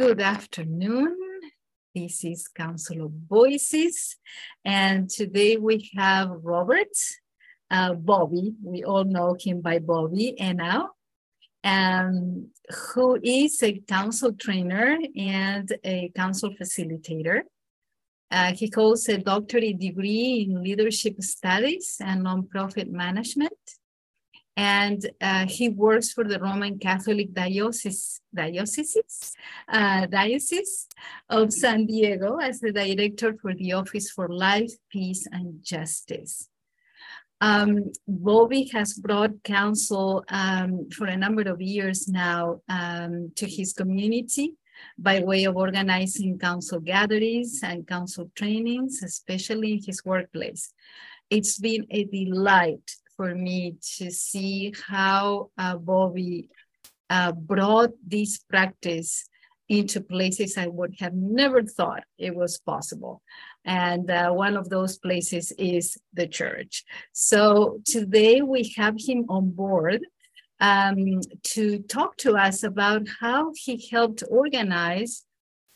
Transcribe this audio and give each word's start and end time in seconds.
Good 0.00 0.22
afternoon. 0.22 1.14
This 1.94 2.24
is 2.24 2.48
Council 2.48 3.04
of 3.04 3.12
Voices, 3.28 4.16
and 4.64 5.10
today 5.10 5.58
we 5.58 5.90
have 5.94 6.30
Robert, 6.42 6.96
uh, 7.70 7.92
Bobby. 7.92 8.54
We 8.64 8.82
all 8.82 9.04
know 9.04 9.36
him 9.38 9.60
by 9.60 9.78
Bobby, 9.78 10.40
and 10.40 10.56
now, 10.56 10.92
um, 11.64 12.48
who 12.94 13.18
is 13.22 13.62
a 13.62 13.78
council 13.80 14.32
trainer 14.32 14.96
and 15.14 15.70
a 15.84 16.10
council 16.16 16.48
facilitator. 16.58 17.42
Uh, 18.30 18.54
he 18.54 18.72
holds 18.74 19.06
a 19.10 19.18
doctorate 19.18 19.78
degree 19.78 20.48
in 20.48 20.62
leadership 20.62 21.20
studies 21.20 21.98
and 22.00 22.24
nonprofit 22.24 22.90
management 22.90 23.52
and 24.60 25.10
uh, 25.22 25.46
he 25.46 25.70
works 25.70 26.12
for 26.12 26.22
the 26.22 26.38
Roman 26.38 26.78
Catholic 26.78 27.32
Diocese, 27.32 28.20
Diocese, 28.34 29.32
uh, 29.66 30.04
Diocese 30.04 30.86
of 31.30 31.50
San 31.50 31.86
Diego 31.86 32.36
as 32.36 32.60
the 32.60 32.70
director 32.70 33.32
for 33.40 33.54
the 33.54 33.72
Office 33.72 34.10
for 34.10 34.28
Life, 34.28 34.72
Peace, 34.90 35.26
and 35.32 35.64
Justice. 35.64 36.50
Um, 37.40 37.90
Bobby 38.06 38.68
has 38.74 38.92
brought 38.92 39.42
council 39.44 40.24
um, 40.28 40.90
for 40.90 41.06
a 41.06 41.16
number 41.16 41.50
of 41.50 41.62
years 41.62 42.06
now 42.06 42.60
um, 42.68 43.32
to 43.36 43.46
his 43.46 43.72
community 43.72 44.56
by 44.98 45.20
way 45.20 45.44
of 45.44 45.56
organizing 45.56 46.38
council 46.38 46.80
gatherings 46.80 47.60
and 47.62 47.86
council 47.86 48.30
trainings, 48.34 49.02
especially 49.02 49.72
in 49.72 49.82
his 49.82 50.04
workplace. 50.04 50.74
It's 51.30 51.58
been 51.58 51.86
a 51.90 52.04
delight 52.04 52.99
for 53.20 53.34
me 53.34 53.76
to 53.98 54.10
see 54.10 54.72
how 54.88 55.50
uh, 55.58 55.76
Bobby 55.76 56.48
uh, 57.10 57.32
brought 57.32 57.90
this 58.06 58.38
practice 58.38 59.28
into 59.68 60.00
places 60.00 60.56
I 60.56 60.68
would 60.68 60.94
have 61.00 61.12
never 61.12 61.62
thought 61.62 62.04
it 62.16 62.34
was 62.34 62.56
possible. 62.60 63.20
And 63.62 64.10
uh, 64.10 64.30
one 64.30 64.56
of 64.56 64.70
those 64.70 64.96
places 64.96 65.52
is 65.58 65.98
the 66.14 66.26
church. 66.26 66.82
So 67.12 67.82
today 67.84 68.40
we 68.40 68.72
have 68.78 68.94
him 68.98 69.26
on 69.28 69.50
board 69.50 70.00
um, 70.58 71.20
to 71.52 71.80
talk 71.80 72.16
to 72.24 72.38
us 72.38 72.62
about 72.62 73.02
how 73.20 73.52
he 73.54 73.86
helped 73.90 74.22
organize 74.30 75.26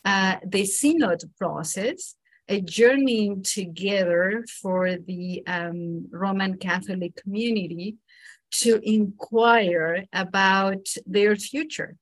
uh, 0.07 0.37
the 0.47 0.65
synod 0.65 1.21
process 1.37 2.15
a 2.49 2.61
journey 2.61 3.37
together 3.43 4.45
for 4.61 4.97
the 4.97 5.43
um, 5.47 6.07
Roman 6.11 6.59
Catholic 6.59 7.17
community 7.17 7.97
to 8.53 8.81
inquire 8.83 10.05
about 10.13 10.87
their 11.07 11.37
future. 11.37 11.97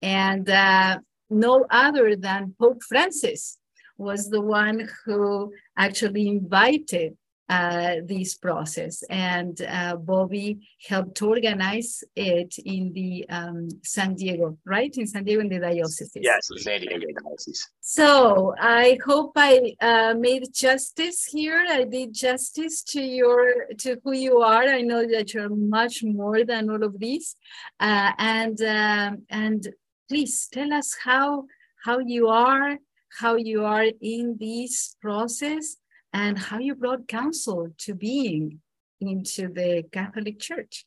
And 0.00 0.48
uh, 0.48 0.98
no 1.28 1.66
other 1.70 2.16
than 2.16 2.54
Pope 2.58 2.82
Francis 2.82 3.58
was 3.98 4.30
the 4.30 4.40
one 4.40 4.88
who 5.04 5.52
actually 5.76 6.28
invited 6.28 7.16
uh, 7.48 7.96
this 8.04 8.34
process. 8.34 9.02
And 9.08 9.60
uh, 9.62 9.96
Bobby 9.96 10.68
helped 10.86 11.22
organize 11.22 12.04
it 12.14 12.56
in 12.64 12.92
the 12.92 13.28
um, 13.28 13.68
San 13.82 14.14
Diego, 14.14 14.58
right? 14.66 14.94
In 14.96 15.06
San 15.06 15.24
Diego, 15.24 15.40
in 15.40 15.48
the 15.48 15.58
diocese. 15.58 16.12
Yes, 16.16 16.50
in 16.50 16.58
San 16.58 16.80
Diego 16.80 17.06
diocese. 17.22 17.68
So 17.80 18.54
I 18.60 18.98
hope 19.04 19.32
I 19.36 19.74
uh, 19.80 20.14
made 20.18 20.52
justice 20.52 21.24
here. 21.24 21.64
I 21.68 21.84
did 21.84 22.12
justice 22.12 22.82
to 22.84 23.00
your 23.00 23.66
to 23.78 23.96
who 24.04 24.12
you 24.12 24.38
are. 24.40 24.64
I 24.64 24.82
know 24.82 25.06
that 25.06 25.32
you're 25.32 25.48
much 25.48 26.04
more 26.04 26.44
than 26.44 26.68
all 26.68 26.82
of 26.82 26.98
these, 26.98 27.36
uh, 27.80 28.12
and 28.18 28.60
um, 28.60 29.22
and 29.30 29.66
please 30.08 30.48
tell 30.52 30.72
us 30.72 30.96
how 31.02 31.44
how 31.84 31.98
you 31.98 32.28
are, 32.28 32.76
how 33.18 33.36
you 33.36 33.64
are 33.64 33.86
in 34.02 34.36
this 34.38 34.96
process 35.00 35.76
and 36.12 36.38
how 36.38 36.58
you 36.58 36.74
brought 36.74 37.08
council 37.08 37.68
to 37.78 37.94
being 37.94 38.60
into 39.00 39.48
the 39.48 39.84
Catholic 39.92 40.38
Church. 40.38 40.84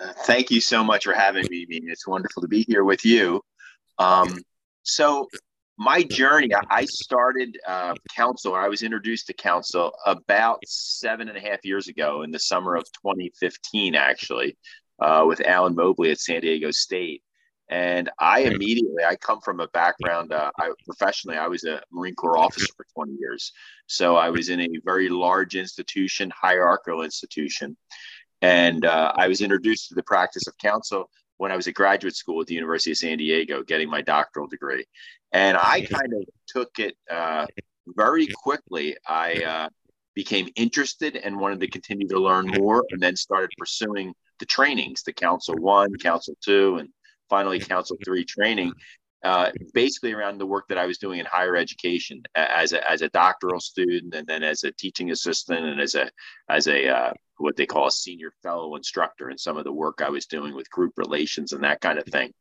Uh, 0.00 0.12
thank 0.24 0.50
you 0.50 0.60
so 0.60 0.82
much 0.82 1.04
for 1.04 1.12
having 1.12 1.46
me. 1.50 1.66
It's 1.68 2.06
wonderful 2.06 2.42
to 2.42 2.48
be 2.48 2.64
here 2.66 2.84
with 2.84 3.04
you. 3.04 3.40
Um, 3.98 4.38
so, 4.82 5.28
my 5.78 6.02
journey, 6.02 6.50
I 6.70 6.84
started 6.84 7.56
uh, 7.66 7.94
council, 8.14 8.54
I 8.54 8.68
was 8.68 8.82
introduced 8.82 9.26
to 9.28 9.32
council 9.32 9.92
about 10.06 10.60
seven 10.66 11.28
and 11.28 11.36
a 11.36 11.40
half 11.40 11.64
years 11.64 11.88
ago 11.88 12.22
in 12.22 12.30
the 12.30 12.38
summer 12.38 12.76
of 12.76 12.84
2015, 13.02 13.94
actually, 13.94 14.56
uh, 15.00 15.24
with 15.26 15.40
Alan 15.40 15.74
Mobley 15.74 16.10
at 16.10 16.18
San 16.18 16.40
Diego 16.40 16.70
State. 16.70 17.22
And 17.72 18.10
I 18.18 18.40
immediately, 18.40 19.02
I 19.02 19.16
come 19.16 19.40
from 19.40 19.60
a 19.60 19.68
background, 19.68 20.30
uh, 20.30 20.50
I, 20.60 20.72
professionally, 20.84 21.38
I 21.38 21.48
was 21.48 21.64
a 21.64 21.80
Marine 21.90 22.14
Corps 22.14 22.36
officer 22.36 22.70
for 22.76 22.84
20 22.92 23.16
years. 23.18 23.50
So 23.86 24.14
I 24.14 24.28
was 24.28 24.50
in 24.50 24.60
a 24.60 24.68
very 24.84 25.08
large 25.08 25.56
institution, 25.56 26.30
hierarchical 26.38 27.00
institution. 27.00 27.74
And 28.42 28.84
uh, 28.84 29.14
I 29.16 29.26
was 29.26 29.40
introduced 29.40 29.88
to 29.88 29.94
the 29.94 30.02
practice 30.02 30.46
of 30.46 30.58
council 30.58 31.08
when 31.38 31.50
I 31.50 31.56
was 31.56 31.66
at 31.66 31.72
graduate 31.72 32.14
school 32.14 32.42
at 32.42 32.46
the 32.46 32.54
University 32.54 32.90
of 32.90 32.98
San 32.98 33.16
Diego, 33.16 33.62
getting 33.62 33.88
my 33.88 34.02
doctoral 34.02 34.48
degree. 34.48 34.84
And 35.32 35.56
I 35.56 35.86
kind 35.90 36.12
of 36.12 36.24
took 36.46 36.78
it 36.78 36.94
uh, 37.10 37.46
very 37.86 38.26
quickly. 38.26 38.98
I 39.08 39.44
uh, 39.44 39.68
became 40.14 40.50
interested 40.56 41.16
and 41.16 41.40
wanted 41.40 41.60
to 41.60 41.68
continue 41.68 42.06
to 42.08 42.18
learn 42.18 42.48
more, 42.48 42.84
and 42.90 43.00
then 43.00 43.16
started 43.16 43.48
pursuing 43.56 44.12
the 44.40 44.46
trainings, 44.46 45.04
the 45.04 45.14
Council 45.14 45.54
One, 45.54 45.96
Council 45.96 46.36
Two, 46.44 46.76
and 46.76 46.90
finally 47.32 47.58
Council 47.58 47.96
Three 48.04 48.26
training, 48.26 48.74
uh, 49.24 49.50
basically 49.72 50.12
around 50.12 50.36
the 50.36 50.44
work 50.44 50.66
that 50.68 50.76
I 50.76 50.84
was 50.84 50.98
doing 50.98 51.18
in 51.18 51.24
higher 51.24 51.56
education 51.56 52.22
as 52.34 52.74
a, 52.74 52.90
as 52.90 53.00
a 53.00 53.08
doctoral 53.08 53.58
student, 53.58 54.14
and 54.14 54.26
then 54.26 54.42
as 54.42 54.64
a 54.64 54.72
teaching 54.72 55.10
assistant, 55.10 55.64
and 55.64 55.80
as 55.80 55.94
a 55.94 56.10
as 56.50 56.66
a 56.66 56.88
uh, 56.88 57.12
what 57.38 57.56
they 57.56 57.64
call 57.64 57.86
a 57.86 57.90
senior 57.90 58.32
fellow 58.42 58.76
instructor, 58.76 59.30
and 59.30 59.40
some 59.40 59.56
of 59.56 59.64
the 59.64 59.72
work 59.72 60.02
I 60.02 60.10
was 60.10 60.26
doing 60.26 60.54
with 60.54 60.68
group 60.68 60.92
relations 60.98 61.54
and 61.54 61.64
that 61.64 61.80
kind 61.80 61.98
of 61.98 62.04
thing. 62.04 62.34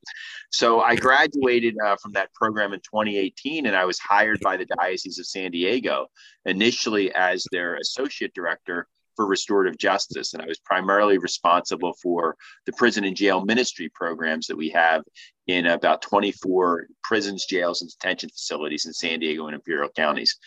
So 0.51 0.81
I 0.81 0.97
graduated 0.97 1.75
uh, 1.85 1.95
from 2.01 2.11
that 2.13 2.33
program 2.33 2.73
in 2.73 2.81
2018, 2.81 3.67
and 3.67 3.77
I 3.77 3.85
was 3.85 3.97
hired 3.97 4.41
by 4.41 4.57
the 4.57 4.65
Diocese 4.65 5.19
of 5.19 5.25
San 5.25 5.51
Diego 5.51 6.07
initially 6.45 7.15
as 7.15 7.45
their 7.53 7.75
associate 7.75 8.33
director 8.33 8.87
for 9.21 9.27
restorative 9.27 9.77
justice. 9.77 10.33
And 10.33 10.41
I 10.41 10.47
was 10.47 10.57
primarily 10.59 11.19
responsible 11.19 11.93
for 12.01 12.35
the 12.65 12.73
prison 12.73 13.03
and 13.03 13.15
jail 13.15 13.45
ministry 13.45 13.87
programs 13.93 14.47
that 14.47 14.57
we 14.57 14.69
have 14.69 15.03
in 15.45 15.67
about 15.67 16.01
24 16.01 16.87
prisons, 17.03 17.45
jails, 17.45 17.81
and 17.81 17.91
detention 17.91 18.29
facilities 18.29 18.87
in 18.87 18.93
San 18.93 19.19
Diego 19.19 19.45
and 19.45 19.53
Imperial 19.53 19.89
counties. 19.95 20.37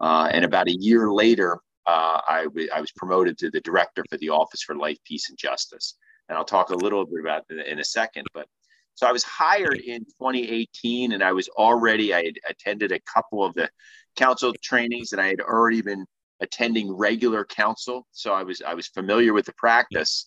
Uh, 0.00 0.28
and 0.32 0.44
about 0.44 0.68
a 0.68 0.76
year 0.78 1.10
later, 1.10 1.58
uh, 1.88 2.20
I, 2.28 2.44
w- 2.44 2.68
I 2.72 2.80
was 2.80 2.92
promoted 2.92 3.36
to 3.38 3.50
the 3.50 3.60
director 3.62 4.04
for 4.08 4.16
the 4.18 4.28
Office 4.28 4.62
for 4.62 4.76
Life, 4.76 4.98
Peace, 5.04 5.28
and 5.28 5.36
Justice. 5.36 5.96
And 6.28 6.38
I'll 6.38 6.44
talk 6.44 6.70
a 6.70 6.76
little 6.76 7.04
bit 7.04 7.20
about 7.20 7.48
that 7.48 7.68
in 7.70 7.80
a 7.80 7.84
second. 7.84 8.28
But 8.32 8.46
so 8.94 9.08
I 9.08 9.12
was 9.12 9.24
hired 9.24 9.80
in 9.80 10.04
2018, 10.04 11.12
and 11.12 11.24
I 11.24 11.32
was 11.32 11.48
already, 11.48 12.14
I 12.14 12.24
had 12.26 12.38
attended 12.48 12.92
a 12.92 13.00
couple 13.00 13.44
of 13.44 13.54
the 13.54 13.68
council 14.14 14.52
trainings, 14.62 15.12
and 15.12 15.20
I 15.20 15.26
had 15.26 15.40
already 15.40 15.82
been 15.82 16.06
attending 16.40 16.92
regular 16.92 17.44
council, 17.44 18.06
so 18.12 18.32
I 18.32 18.42
was 18.42 18.62
I 18.62 18.74
was 18.74 18.86
familiar 18.88 19.32
with 19.32 19.46
the 19.46 19.54
practice. 19.54 20.26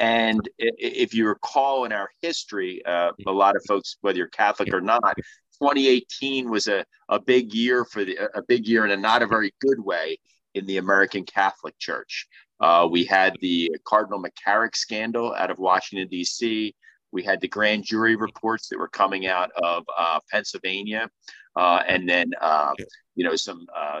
And 0.00 0.40
if 0.58 1.14
you 1.14 1.28
recall 1.28 1.84
in 1.84 1.92
our 1.92 2.08
history, 2.20 2.84
uh, 2.84 3.12
a 3.26 3.32
lot 3.32 3.54
of 3.54 3.62
folks, 3.68 3.96
whether 4.00 4.18
you're 4.18 4.26
Catholic 4.26 4.74
or 4.74 4.80
not, 4.80 5.14
2018 5.62 6.50
was 6.50 6.66
a, 6.66 6.84
a 7.08 7.20
big 7.20 7.54
year 7.54 7.84
for 7.84 8.04
the 8.04 8.18
a 8.34 8.42
big 8.42 8.66
year 8.66 8.84
in 8.84 8.90
a 8.90 8.96
not 8.96 9.22
a 9.22 9.26
very 9.26 9.52
good 9.60 9.78
way 9.78 10.18
in 10.54 10.66
the 10.66 10.78
American 10.78 11.24
Catholic 11.24 11.78
Church. 11.78 12.26
Uh, 12.60 12.88
we 12.90 13.04
had 13.04 13.34
the 13.40 13.70
Cardinal 13.84 14.22
McCarrick 14.22 14.76
scandal 14.76 15.34
out 15.34 15.50
of 15.50 15.58
Washington 15.58 16.08
D.C. 16.08 16.74
We 17.12 17.22
had 17.22 17.40
the 17.40 17.48
grand 17.48 17.84
jury 17.84 18.16
reports 18.16 18.68
that 18.68 18.78
were 18.78 18.88
coming 18.88 19.26
out 19.26 19.50
of 19.62 19.84
uh, 19.96 20.18
Pennsylvania, 20.30 21.08
uh, 21.56 21.82
and 21.86 22.08
then 22.08 22.30
uh, 22.40 22.72
you 23.14 23.24
know 23.24 23.36
some 23.36 23.66
uh, 23.76 24.00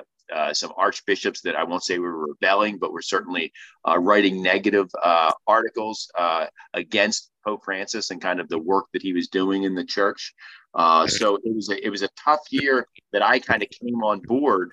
some 0.52 0.72
archbishops 0.76 1.40
that 1.42 1.56
I 1.56 1.64
won't 1.64 1.84
say 1.84 1.98
were 1.98 2.26
rebelling, 2.28 2.78
but 2.78 2.92
were 2.92 3.02
certainly 3.02 3.52
uh, 3.88 3.98
writing 3.98 4.42
negative 4.42 4.90
uh, 5.02 5.32
articles 5.46 6.10
uh, 6.18 6.46
against 6.72 7.30
Pope 7.44 7.64
Francis 7.64 8.10
and 8.10 8.20
kind 8.20 8.40
of 8.40 8.48
the 8.48 8.58
work 8.58 8.86
that 8.92 9.02
he 9.02 9.12
was 9.12 9.28
doing 9.28 9.64
in 9.64 9.74
the 9.74 9.84
church. 9.84 10.34
Uh, 10.74 11.06
so 11.06 11.36
it 11.36 11.54
was 11.54 11.70
a, 11.70 11.84
it 11.86 11.90
was 11.90 12.02
a 12.02 12.08
tough 12.22 12.40
year 12.50 12.86
that 13.12 13.22
I 13.22 13.38
kind 13.38 13.62
of 13.62 13.68
came 13.70 14.02
on 14.02 14.20
board 14.20 14.72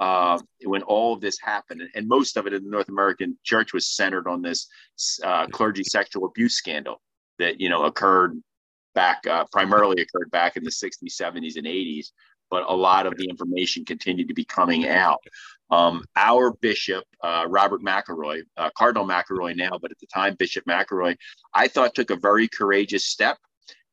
uh, 0.00 0.38
when 0.64 0.82
all 0.82 1.14
of 1.14 1.20
this 1.20 1.38
happened, 1.40 1.82
and 1.94 2.08
most 2.08 2.36
of 2.36 2.46
it 2.46 2.54
in 2.54 2.64
the 2.64 2.70
North 2.70 2.88
American 2.88 3.38
Church 3.44 3.72
was 3.72 3.86
centered 3.86 4.26
on 4.26 4.42
this 4.42 4.68
clergy 5.52 5.84
sexual 5.84 6.26
abuse 6.26 6.54
scandal 6.54 7.00
that 7.38 7.60
you 7.60 7.68
know 7.68 7.84
occurred 7.84 8.40
back 8.94 9.22
primarily 9.52 10.02
occurred 10.02 10.30
back 10.30 10.56
in 10.56 10.64
the 10.64 10.70
60s, 10.70 11.14
70s, 11.20 11.56
and 11.56 11.66
80s 11.66 12.08
but 12.52 12.68
a 12.68 12.76
lot 12.76 13.06
of 13.06 13.16
the 13.16 13.24
information 13.24 13.82
continued 13.82 14.28
to 14.28 14.34
be 14.34 14.44
coming 14.44 14.86
out. 14.86 15.24
Um, 15.70 16.04
our 16.16 16.52
bishop, 16.52 17.02
uh, 17.22 17.46
Robert 17.48 17.80
McElroy, 17.80 18.42
uh, 18.58 18.68
Cardinal 18.76 19.08
McElroy 19.08 19.56
now, 19.56 19.78
but 19.80 19.90
at 19.90 19.98
the 19.98 20.06
time, 20.06 20.36
Bishop 20.38 20.66
McElroy, 20.66 21.16
I 21.54 21.66
thought 21.66 21.94
took 21.94 22.10
a 22.10 22.16
very 22.16 22.46
courageous 22.46 23.06
step. 23.06 23.38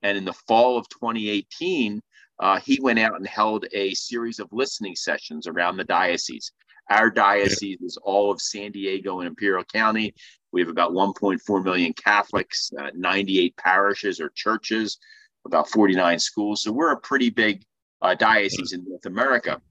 And 0.01 0.17
in 0.17 0.25
the 0.25 0.33
fall 0.33 0.77
of 0.77 0.89
2018, 0.89 2.01
uh, 2.39 2.59
he 2.59 2.79
went 2.81 2.99
out 2.99 3.15
and 3.15 3.25
held 3.25 3.65
a 3.71 3.93
series 3.93 4.39
of 4.39 4.49
listening 4.51 4.97
sessions 4.97 5.47
around 5.47 5.77
the 5.77 5.85
diocese. 5.85 6.51
Our 6.89 7.09
diocese 7.09 7.79
is 7.81 7.97
all 8.03 8.29
of 8.29 8.41
San 8.41 8.73
Diego 8.73 9.19
and 9.19 9.27
Imperial 9.27 9.63
County. 9.63 10.13
We 10.51 10.59
have 10.59 10.69
about 10.69 10.91
1.4 10.91 11.63
million 11.63 11.93
Catholics, 11.93 12.73
uh, 12.77 12.89
98 12.93 13.55
parishes 13.55 14.19
or 14.19 14.33
churches, 14.35 14.97
about 15.45 15.69
49 15.69 16.19
schools. 16.19 16.63
So 16.63 16.73
we're 16.73 16.91
a 16.91 16.99
pretty 16.99 17.29
big 17.29 17.63
uh, 18.01 18.15
diocese 18.15 18.73
in 18.73 18.85
North 18.87 19.05
America. 19.05 19.61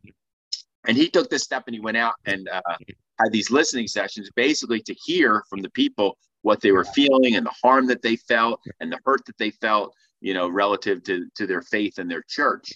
And 0.86 0.96
he 0.96 1.10
took 1.10 1.28
this 1.28 1.42
step 1.42 1.64
and 1.66 1.74
he 1.74 1.80
went 1.80 1.96
out 1.96 2.14
and 2.24 2.48
uh, 2.48 2.60
had 3.20 3.32
these 3.32 3.50
listening 3.50 3.86
sessions 3.86 4.30
basically 4.36 4.80
to 4.82 4.94
hear 4.94 5.42
from 5.50 5.60
the 5.60 5.70
people 5.70 6.16
what 6.42 6.60
they 6.60 6.72
were 6.72 6.84
feeling 6.84 7.36
and 7.36 7.44
the 7.44 7.54
harm 7.62 7.86
that 7.86 8.02
they 8.02 8.16
felt 8.16 8.60
and 8.80 8.90
the 8.92 8.98
hurt 9.04 9.24
that 9.26 9.36
they 9.38 9.50
felt, 9.50 9.94
you 10.20 10.34
know, 10.34 10.48
relative 10.48 11.02
to, 11.04 11.26
to 11.34 11.46
their 11.46 11.62
faith 11.62 11.98
and 11.98 12.10
their 12.10 12.22
church. 12.28 12.72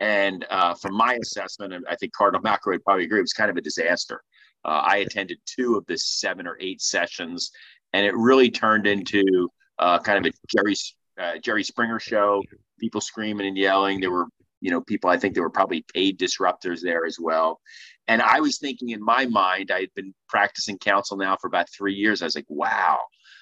And 0.00 0.44
uh, 0.50 0.74
from 0.74 0.96
my 0.96 1.16
assessment, 1.22 1.72
and 1.72 1.84
I 1.88 1.94
think 1.96 2.12
Cardinal 2.12 2.42
McElroy 2.42 2.72
would 2.72 2.84
probably 2.84 3.04
agree, 3.04 3.20
it 3.20 3.22
was 3.22 3.32
kind 3.32 3.50
of 3.50 3.56
a 3.56 3.60
disaster. 3.60 4.22
Uh, 4.64 4.82
I 4.84 4.96
attended 4.98 5.38
two 5.46 5.76
of 5.76 5.86
the 5.86 5.96
seven 5.98 6.46
or 6.46 6.56
eight 6.60 6.80
sessions, 6.80 7.50
and 7.92 8.06
it 8.06 8.14
really 8.16 8.50
turned 8.50 8.86
into 8.86 9.48
uh, 9.78 9.98
kind 9.98 10.18
of 10.18 10.32
a 10.32 10.36
Jerry 10.56 10.74
uh, 11.20 11.38
Jerry 11.38 11.62
Springer 11.62 12.00
show. 12.00 12.42
People 12.80 13.00
screaming 13.00 13.46
and 13.46 13.56
yelling. 13.56 14.00
There 14.00 14.10
were, 14.10 14.26
you 14.62 14.70
know, 14.70 14.80
people. 14.80 15.10
I 15.10 15.18
think 15.18 15.34
there 15.34 15.42
were 15.42 15.50
probably 15.50 15.84
paid 15.92 16.18
disruptors 16.18 16.80
there 16.80 17.04
as 17.04 17.18
well. 17.20 17.60
And 18.06 18.22
I 18.22 18.40
was 18.40 18.58
thinking 18.58 18.90
in 18.90 19.04
my 19.04 19.26
mind, 19.26 19.70
I 19.70 19.80
had 19.80 19.94
been 19.94 20.14
practicing 20.28 20.78
council 20.78 21.16
now 21.16 21.36
for 21.40 21.48
about 21.48 21.66
three 21.76 21.94
years. 21.94 22.22
I 22.22 22.26
was 22.26 22.36
like, 22.36 22.46
wow, 22.48 23.00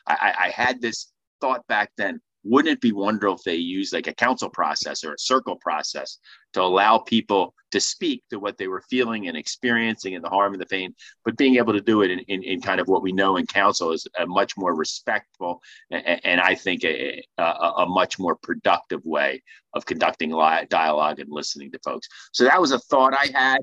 I, 0.09 0.35
I 0.41 0.49
had 0.49 0.81
this 0.81 1.13
thought 1.41 1.67
back 1.69 1.93
then. 1.97 2.21
Wouldn't 2.43 2.73
it 2.73 2.81
be 2.81 2.93
wonderful 2.93 3.37
if 3.37 3.43
they 3.43 3.57
use 3.57 3.93
like 3.93 4.07
a 4.07 4.15
council 4.15 4.49
process 4.49 5.05
or 5.05 5.13
a 5.13 5.19
circle 5.19 5.57
process 5.57 6.19
to 6.55 6.63
allow 6.63 6.99
people 6.99 7.55
to 7.71 7.81
speak 7.81 8.25
to 8.31 8.39
what 8.39 8.59
they 8.59 8.67
were 8.67 8.83
feeling 8.91 9.29
and 9.29 9.37
experiencing 9.37 10.15
and 10.15 10.25
the 10.25 10.29
harm 10.29 10.53
and 10.53 10.61
the 10.61 10.67
pain, 10.67 10.95
but 11.25 11.37
being 11.37 11.57
able 11.57 11.73
to 11.73 11.81
do 11.81 12.03
it 12.03 12.11
in, 12.11 12.19
in, 12.21 12.43
in 12.43 12.61
kind 12.61 12.81
of 12.81 12.89
what 12.89 13.03
we 13.03 13.13
know 13.13 13.37
in 13.37 13.47
council 13.47 13.93
is 13.93 14.07
a 14.19 14.27
much 14.27 14.57
more 14.57 14.75
respectful 14.75 15.61
and, 15.91 16.21
and 16.25 16.41
I 16.41 16.55
think 16.55 16.85
a, 16.85 17.23
a, 17.39 17.43
a, 17.43 17.87
much 17.87 18.19
more 18.19 18.37
productive 18.37 19.05
way 19.05 19.43
of 19.75 19.87
conducting 19.87 20.31
dialogue 20.69 21.21
and 21.21 21.31
listening 21.31 21.71
to 21.73 21.79
folks. 21.85 22.09
So 22.33 22.45
that 22.45 22.61
was 22.61 22.73
a 22.73 22.79
thought 22.79 23.15
I 23.15 23.29
had. 23.33 23.61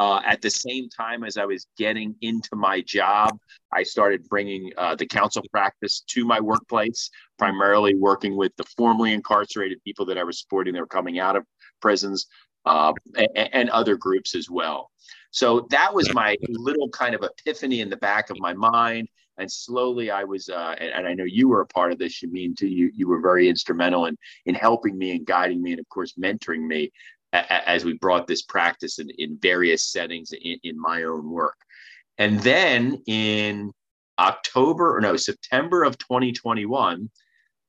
Uh, 0.00 0.20
at 0.24 0.42
the 0.42 0.50
same 0.50 0.88
time 0.88 1.22
as 1.22 1.36
I 1.36 1.44
was 1.44 1.66
getting 1.78 2.16
into 2.20 2.56
my 2.56 2.80
job, 2.80 3.38
I 3.72 3.84
started 3.84 4.28
bringing 4.28 4.72
uh, 4.76 4.96
the 4.96 5.06
council 5.06 5.42
practice 5.52 6.02
to 6.08 6.24
my 6.24 6.40
workplace, 6.40 7.10
primarily 7.38 7.94
working 7.94 8.36
with 8.36 8.54
the 8.56 8.64
formerly 8.76 9.12
incarcerated 9.12 9.82
people 9.84 10.04
that 10.06 10.18
I 10.18 10.24
was 10.24 10.40
supporting 10.40 10.74
that 10.74 10.80
were 10.80 10.86
coming 10.86 11.20
out 11.20 11.36
of 11.36 11.44
prisons 11.80 12.26
uh, 12.64 12.92
and, 13.16 13.50
and 13.52 13.70
other 13.70 13.96
groups 13.96 14.34
as 14.34 14.50
well. 14.50 14.90
So 15.30 15.66
that 15.70 15.92
was 15.92 16.12
my 16.14 16.36
little 16.48 16.88
kind 16.88 17.14
of 17.14 17.22
epiphany 17.22 17.80
in 17.80 17.90
the 17.90 17.96
back 17.96 18.30
of 18.30 18.38
my 18.38 18.52
mind. 18.52 19.08
And 19.36 19.50
slowly 19.50 20.10
I 20.10 20.22
was, 20.22 20.48
uh, 20.48 20.76
and, 20.78 20.92
and, 20.92 21.08
I 21.08 21.14
know 21.14 21.24
you 21.24 21.48
were 21.48 21.60
a 21.60 21.66
part 21.66 21.90
of 21.90 21.98
this, 21.98 22.22
Yamin 22.22 22.56
too, 22.56 22.68
you, 22.68 22.92
you 22.94 23.08
were 23.08 23.20
very 23.20 23.48
instrumental 23.48 24.06
in, 24.06 24.16
in 24.46 24.54
helping 24.54 24.96
me 24.96 25.10
and 25.10 25.26
guiding 25.26 25.60
me 25.60 25.72
and 25.72 25.80
of 25.80 25.88
course 25.88 26.12
mentoring 26.12 26.64
me 26.64 26.92
as 27.34 27.84
we 27.84 27.94
brought 27.94 28.26
this 28.26 28.42
practice 28.42 28.98
in, 28.98 29.10
in 29.18 29.38
various 29.40 29.90
settings 29.90 30.32
in, 30.32 30.58
in 30.62 30.80
my 30.80 31.02
own 31.02 31.30
work. 31.30 31.56
And 32.18 32.40
then 32.40 33.02
in 33.06 33.72
October 34.18 34.96
or 34.96 35.00
no, 35.00 35.16
September 35.16 35.82
of 35.82 35.98
2021, 35.98 37.10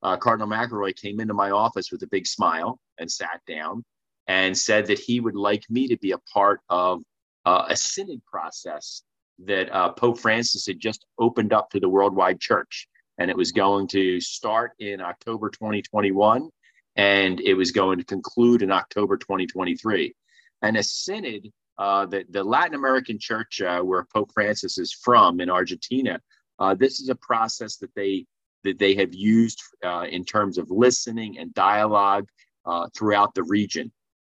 uh, 0.04 0.18
Cardinal 0.18 0.48
McElroy 0.48 0.96
came 0.96 1.20
into 1.20 1.34
my 1.34 1.50
office 1.50 1.92
with 1.92 2.04
a 2.04 2.08
big 2.08 2.28
smile 2.28 2.80
and 3.00 3.12
sat 3.12 3.42
down 3.48 3.84
and 4.28 4.56
said 4.56 4.86
that 4.88 5.00
he 5.00 5.20
would 5.20 5.36
like 5.36 5.64
me 5.70 5.88
to 5.88 5.98
be 5.98 6.12
a 6.12 6.20
part 6.32 6.60
of 6.70 7.02
uh, 7.46 7.66
a 7.70 7.76
synod 7.76 8.24
process 8.26 9.04
that 9.40 9.72
uh, 9.74 9.92
Pope 9.92 10.20
Francis 10.20 10.66
had 10.68 10.80
just 10.80 11.06
opened 11.20 11.54
up 11.54 11.70
to 11.72 11.80
the 11.80 11.90
worldwide 11.90 12.40
church. 12.40 12.88
And 13.18 13.32
it 13.32 13.38
was 13.38 13.52
going 13.52 13.88
to 13.90 14.20
start 14.20 14.72
in 14.80 15.02
October 15.02 15.50
2021 15.50 16.50
and 16.96 17.40
it 17.42 17.54
was 17.54 17.72
going 17.72 17.98
to 17.98 18.06
conclude 18.06 18.62
in 18.62 18.72
October 18.72 19.18
2023. 19.18 20.14
And 20.62 20.78
a 20.78 20.84
synod, 20.84 21.52
uh, 21.78 22.06
the, 22.06 22.24
the 22.30 22.44
Latin 22.44 22.76
American 22.76 23.20
church 23.20 23.62
uh, 23.62 23.82
where 23.82 24.08
Pope 24.14 24.32
Francis 24.34 24.78
is 24.78 24.94
from 24.94 25.42
in 25.42 25.50
Argentina, 25.50 26.20
uh, 26.60 26.74
this 26.74 27.02
is 27.02 27.10
a 27.10 27.16
process 27.16 27.78
that 27.78 27.94
they 27.96 28.26
that 28.64 28.80
they 28.80 28.96
have 28.96 29.14
used 29.14 29.62
uh, 29.84 30.06
in 30.10 30.26
terms 30.26 30.58
of 30.58 30.72
listening 30.72 31.38
and 31.38 31.54
dialogue 31.54 32.28
uh, 32.66 32.88
throughout 32.98 33.36
the 33.36 33.44
region. 33.44 33.92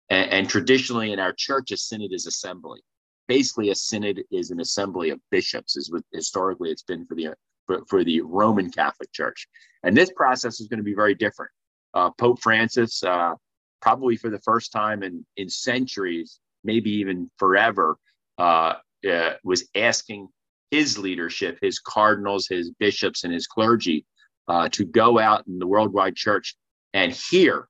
And, 0.09 0.31
and, 0.31 0.49
traditionally 0.49 1.13
in 1.13 1.19
our 1.19 1.35
church, 1.35 1.71
a 1.71 1.77
synod 1.77 2.15
is 2.15 2.27
assembly. 2.27 2.81
Basically, 3.29 3.69
a 3.69 3.75
synod 3.75 4.23
is 4.31 4.51
an 4.51 4.61
assembly 4.61 5.11
of 5.11 5.21
bishops, 5.31 5.77
is 5.77 5.93
what 5.93 6.03
historically 6.13 6.71
it's 6.71 6.83
been 6.83 7.05
for 7.05 7.15
the 7.15 7.35
for, 7.67 7.85
for 7.89 8.05
the 8.05 8.23
Roman 8.23 8.71
Catholic 8.71 9.13
Church. 9.13 9.47
And 9.83 9.95
this 9.95 10.11
process 10.17 10.61
is 10.61 10.69
going 10.69 10.79
to 10.79 10.85
be 10.85 10.95
very 10.95 11.15
different 11.15 11.51
uh, 11.95 12.11
Pope 12.11 12.41
Francis, 12.41 13.03
uh, 13.03 13.35
probably 13.81 14.17
for 14.17 14.31
the 14.31 14.41
first 14.41 14.73
time 14.73 15.03
in, 15.03 15.25
in 15.37 15.49
centuries, 15.49 16.41
maybe 16.65 16.91
even 16.91 17.31
forever, 17.39 17.97
uh, 18.39 18.75
uh, 19.09 19.33
was 19.45 19.69
asking 19.75 20.29
his 20.71 20.99
leadership, 20.99 21.59
his 21.61 21.79
cardinals, 21.79 22.47
his 22.47 22.71
bishops, 22.79 23.25
and 23.25 23.33
his 23.33 23.47
clergy 23.47 24.07
uh, 24.49 24.69
to 24.71 24.85
go 24.85 25.19
out 25.19 25.47
in 25.47 25.59
the 25.59 25.67
worldwide 25.67 26.17
church 26.17 26.57
and 26.95 27.13
hear 27.13 27.69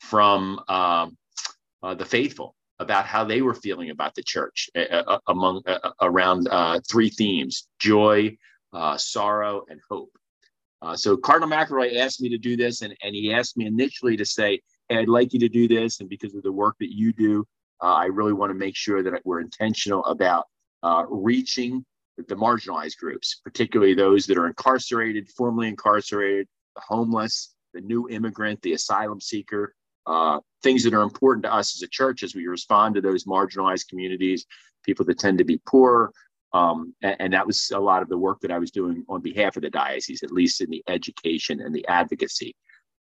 from 0.00 0.60
um, 0.68 1.16
uh, 1.82 1.94
the 1.94 2.04
faithful 2.04 2.54
about 2.78 3.06
how 3.06 3.22
they 3.22 3.42
were 3.42 3.54
feeling 3.54 3.90
about 3.90 4.14
the 4.16 4.22
church 4.22 4.68
among 5.28 5.62
around 6.00 6.48
three 6.90 7.10
themes: 7.10 7.68
joy, 7.78 8.36
sorrow, 8.96 9.62
and 9.68 9.80
hope. 9.88 10.10
Uh, 10.82 10.96
so 10.96 11.16
Cardinal 11.16 11.48
McElroy 11.48 11.96
asked 11.96 12.20
me 12.20 12.28
to 12.28 12.38
do 12.38 12.56
this, 12.56 12.82
and, 12.82 12.94
and 13.02 13.14
he 13.14 13.32
asked 13.32 13.56
me 13.56 13.66
initially 13.66 14.16
to 14.16 14.24
say, 14.24 14.60
hey, 14.88 14.98
I'd 14.98 15.08
like 15.08 15.32
you 15.32 15.38
to 15.40 15.48
do 15.48 15.68
this. 15.68 16.00
And 16.00 16.08
because 16.08 16.34
of 16.34 16.42
the 16.42 16.52
work 16.52 16.74
that 16.80 16.92
you 16.92 17.12
do, 17.12 17.46
uh, 17.80 17.94
I 17.94 18.06
really 18.06 18.32
want 18.32 18.50
to 18.50 18.58
make 18.58 18.76
sure 18.76 19.02
that 19.02 19.20
we're 19.24 19.40
intentional 19.40 20.04
about 20.04 20.46
uh, 20.82 21.04
reaching 21.08 21.84
the 22.16 22.34
marginalized 22.34 22.98
groups, 22.98 23.40
particularly 23.42 23.94
those 23.94 24.26
that 24.26 24.36
are 24.36 24.46
incarcerated, 24.46 25.28
formerly 25.30 25.68
incarcerated, 25.68 26.46
the 26.74 26.82
homeless, 26.86 27.54
the 27.74 27.80
new 27.80 28.08
immigrant, 28.08 28.60
the 28.62 28.72
asylum 28.72 29.20
seeker, 29.20 29.74
uh, 30.06 30.40
things 30.62 30.82
that 30.84 30.94
are 30.94 31.02
important 31.02 31.44
to 31.44 31.52
us 31.52 31.76
as 31.76 31.82
a 31.82 31.88
church 31.88 32.22
as 32.22 32.34
we 32.34 32.46
respond 32.46 32.94
to 32.94 33.00
those 33.00 33.24
marginalized 33.24 33.88
communities, 33.88 34.44
people 34.84 35.04
that 35.04 35.18
tend 35.18 35.38
to 35.38 35.44
be 35.44 35.60
poor, 35.66 36.12
um, 36.54 36.94
and, 37.02 37.16
and, 37.18 37.32
that 37.32 37.46
was 37.46 37.70
a 37.74 37.80
lot 37.80 38.02
of 38.02 38.08
the 38.08 38.18
work 38.18 38.40
that 38.40 38.50
I 38.50 38.58
was 38.58 38.70
doing 38.70 39.04
on 39.08 39.22
behalf 39.22 39.56
of 39.56 39.62
the 39.62 39.70
diocese, 39.70 40.22
at 40.22 40.30
least 40.30 40.60
in 40.60 40.68
the 40.68 40.82
education 40.86 41.60
and 41.60 41.74
the 41.74 41.86
advocacy. 41.88 42.54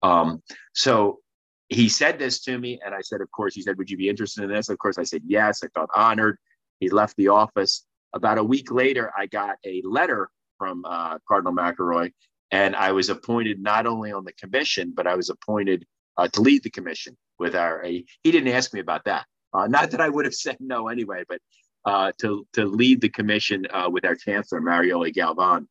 Um, 0.03 0.43
so 0.75 1.21
he 1.69 1.89
said 1.89 2.19
this 2.19 2.43
to 2.45 2.59
me, 2.59 2.81
and 2.85 2.95
I 2.95 3.01
said, 3.01 3.21
Of 3.21 3.31
course, 3.31 3.55
he 3.55 3.63
said, 3.63 3.79
Would 3.79 3.91
you 3.91 3.97
be 3.97 4.09
interested 4.09 4.45
in 4.45 4.51
this? 4.51 4.69
Of 4.69 4.79
course, 4.79 4.99
I 4.99 5.05
said, 5.05 5.23
Yes. 5.27 5.63
I 5.63 5.69
felt 5.69 5.91
honored. 5.95 6.39
He 6.81 6.91
left 6.91 7.17
the 7.17 7.29
office. 7.29 7.85
About 8.15 8.39
a 8.39 8.45
week 8.45 8.71
later, 8.71 9.13
I 9.17 9.27
got 9.27 9.57
a 9.65 9.83
letter 9.85 10.31
from 10.59 10.85
uh, 10.85 11.19
Cardinal 11.29 11.55
McElroy, 11.55 12.13
and 12.51 12.75
I 12.77 12.93
was 12.93 13.11
appointed 13.11 13.61
not 13.61 13.87
only 13.87 14.13
on 14.13 14.25
the 14.25 14.33
commission, 14.33 14.93
but 14.95 15.07
I 15.07 15.15
was 15.15 15.31
appointed 15.31 15.85
uh, 16.17 16.29
to 16.29 16.41
lead 16.41 16.63
the 16.63 16.71
commission 16.71 17.17
with 17.39 17.55
our. 17.55 17.83
He 17.85 18.07
didn't 18.25 18.49
ask 18.49 18.73
me 18.73 18.81
about 18.81 19.05
that. 19.05 19.27
Uh, 19.53 19.67
not 19.67 19.91
that 19.91 20.01
I 20.01 20.09
would 20.09 20.25
have 20.25 20.35
said 20.35 20.57
no 20.61 20.89
anyway, 20.89 21.25
but 21.29 21.41
uh, 21.87 22.11
to, 22.19 22.47
to 22.53 22.67
lead 22.67 23.01
the 23.01 23.09
commission 23.09 23.67
uh, 23.73 23.89
with 23.91 24.05
our 24.05 24.17
chancellor, 24.17 24.61
Marioly 24.61 25.13
Galvan. 25.13 25.69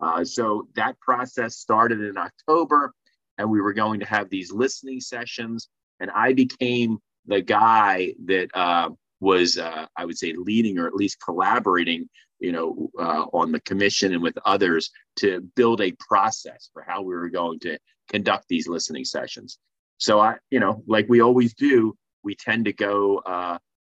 Uh, 0.00 0.22
so 0.24 0.68
that 0.76 0.98
process 1.00 1.56
started 1.56 2.00
in 2.00 2.18
October, 2.18 2.92
and 3.38 3.50
we 3.50 3.60
were 3.60 3.72
going 3.72 3.98
to 4.00 4.06
have 4.06 4.28
these 4.28 4.52
listening 4.52 5.00
sessions. 5.00 5.68
And 6.00 6.10
I 6.10 6.34
became 6.34 6.98
the 7.26 7.40
guy 7.40 8.12
that 8.26 8.48
uh, 8.54 8.90
was, 9.20 9.56
uh, 9.56 9.86
I 9.96 10.04
would 10.04 10.18
say, 10.18 10.34
leading 10.36 10.78
or 10.78 10.86
at 10.86 10.94
least 10.94 11.16
collaborating, 11.24 12.08
you 12.40 12.52
know, 12.52 12.90
uh, 13.00 13.24
on 13.32 13.50
the 13.50 13.60
commission 13.60 14.12
and 14.12 14.22
with 14.22 14.36
others 14.44 14.90
to 15.16 15.40
build 15.56 15.80
a 15.80 15.94
process 15.98 16.68
for 16.72 16.82
how 16.82 17.00
we 17.00 17.14
were 17.14 17.30
going 17.30 17.58
to 17.60 17.78
conduct 18.10 18.46
these 18.48 18.68
listening 18.68 19.04
sessions. 19.04 19.58
So 19.96 20.20
I, 20.20 20.34
you 20.50 20.60
know, 20.60 20.82
like 20.86 21.08
we 21.08 21.20
always 21.20 21.54
do, 21.54 21.96
we 22.22 22.34
tend 22.34 22.66
to 22.66 22.72
go 22.72 23.22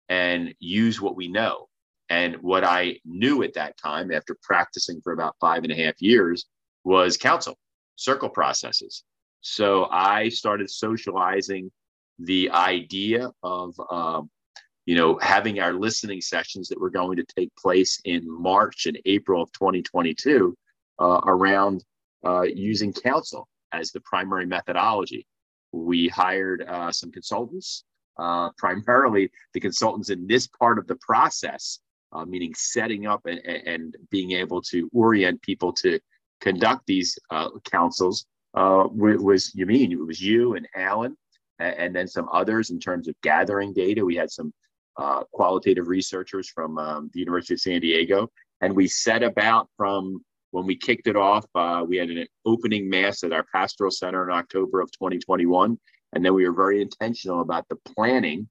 and 0.09 0.53
use 0.59 1.01
what 1.01 1.15
we 1.15 1.27
know. 1.27 1.67
And 2.09 2.35
what 2.37 2.63
I 2.63 2.99
knew 3.03 3.43
at 3.43 3.55
that 3.55 3.77
time, 3.77 4.11
after 4.11 4.37
practicing 4.43 5.01
for 5.01 5.13
about 5.13 5.35
five 5.41 5.63
and 5.63 5.71
a 5.71 5.75
half 5.75 5.99
years, 6.01 6.45
was 6.83 7.17
council, 7.17 7.57
circle 7.95 8.29
processes. 8.29 9.03
So 9.41 9.87
I 9.91 10.29
started 10.29 10.69
socializing 10.69 11.71
the 12.19 12.51
idea 12.51 13.31
of, 13.43 13.73
um, 13.91 14.29
you 14.85 14.95
know, 14.95 15.17
having 15.19 15.59
our 15.59 15.73
listening 15.73 16.21
sessions 16.21 16.67
that 16.69 16.79
were 16.79 16.91
going 16.91 17.17
to 17.17 17.25
take 17.35 17.51
place 17.55 17.99
in 18.05 18.21
March 18.25 18.85
and 18.85 18.99
April 19.05 19.41
of 19.41 19.51
2022 19.53 20.55
uh, 20.99 21.21
around 21.25 21.83
uh, 22.25 22.43
using 22.43 22.93
council 22.93 23.47
as 23.71 23.91
the 23.91 24.01
primary 24.01 24.45
methodology. 24.45 25.25
We 25.71 26.07
hired 26.07 26.61
uh, 26.61 26.91
some 26.91 27.11
consultants 27.11 27.83
uh, 28.17 28.49
primarily 28.57 29.29
the 29.53 29.59
consultants 29.59 30.09
in 30.09 30.27
this 30.27 30.47
part 30.47 30.79
of 30.79 30.87
the 30.87 30.95
process, 30.97 31.79
uh, 32.13 32.25
meaning 32.25 32.53
setting 32.55 33.05
up 33.05 33.25
and, 33.25 33.39
and, 33.39 33.95
being 34.09 34.31
able 34.31 34.61
to 34.61 34.89
orient 34.93 35.41
people 35.41 35.73
to 35.73 35.99
conduct 36.39 36.85
these 36.87 37.17
uh, 37.31 37.49
councils, 37.69 38.25
uh, 38.53 38.87
was 38.89 39.51
Yamin 39.51 39.91
It 39.91 39.97
was 39.97 40.21
you 40.21 40.55
and 40.55 40.67
Alan, 40.75 41.17
and, 41.59 41.75
and, 41.75 41.95
then 41.95 42.07
some 42.07 42.29
others 42.31 42.69
in 42.69 42.79
terms 42.79 43.09
of 43.09 43.15
gathering 43.21 43.73
data. 43.73 44.05
We 44.05 44.15
had 44.15 44.31
some 44.31 44.53
uh, 44.97 45.23
qualitative 45.33 45.87
researchers 45.89 46.49
from 46.49 46.77
um, 46.77 47.09
the 47.13 47.19
University 47.19 47.55
of 47.55 47.59
San 47.59 47.81
Diego, 47.81 48.29
and 48.61 48.73
we 48.73 48.87
set 48.87 49.23
about 49.23 49.67
from 49.75 50.23
when 50.51 50.65
we 50.65 50.77
kicked 50.77 51.07
it 51.07 51.17
off. 51.17 51.45
We 51.85 51.97
had 51.97 52.09
an 52.09 52.25
opening 52.45 52.89
mass 52.89 53.23
at 53.23 53.33
our 53.33 53.45
pastoral 53.53 53.91
center 53.91 54.23
in 54.23 54.33
October 54.33 54.79
of 54.79 54.89
2021 54.91 55.77
and 56.13 56.23
then 56.23 56.33
we 56.33 56.47
were 56.47 56.55
very 56.55 56.81
intentional 56.81 57.41
about 57.41 57.67
the 57.69 57.75
planning 57.93 58.47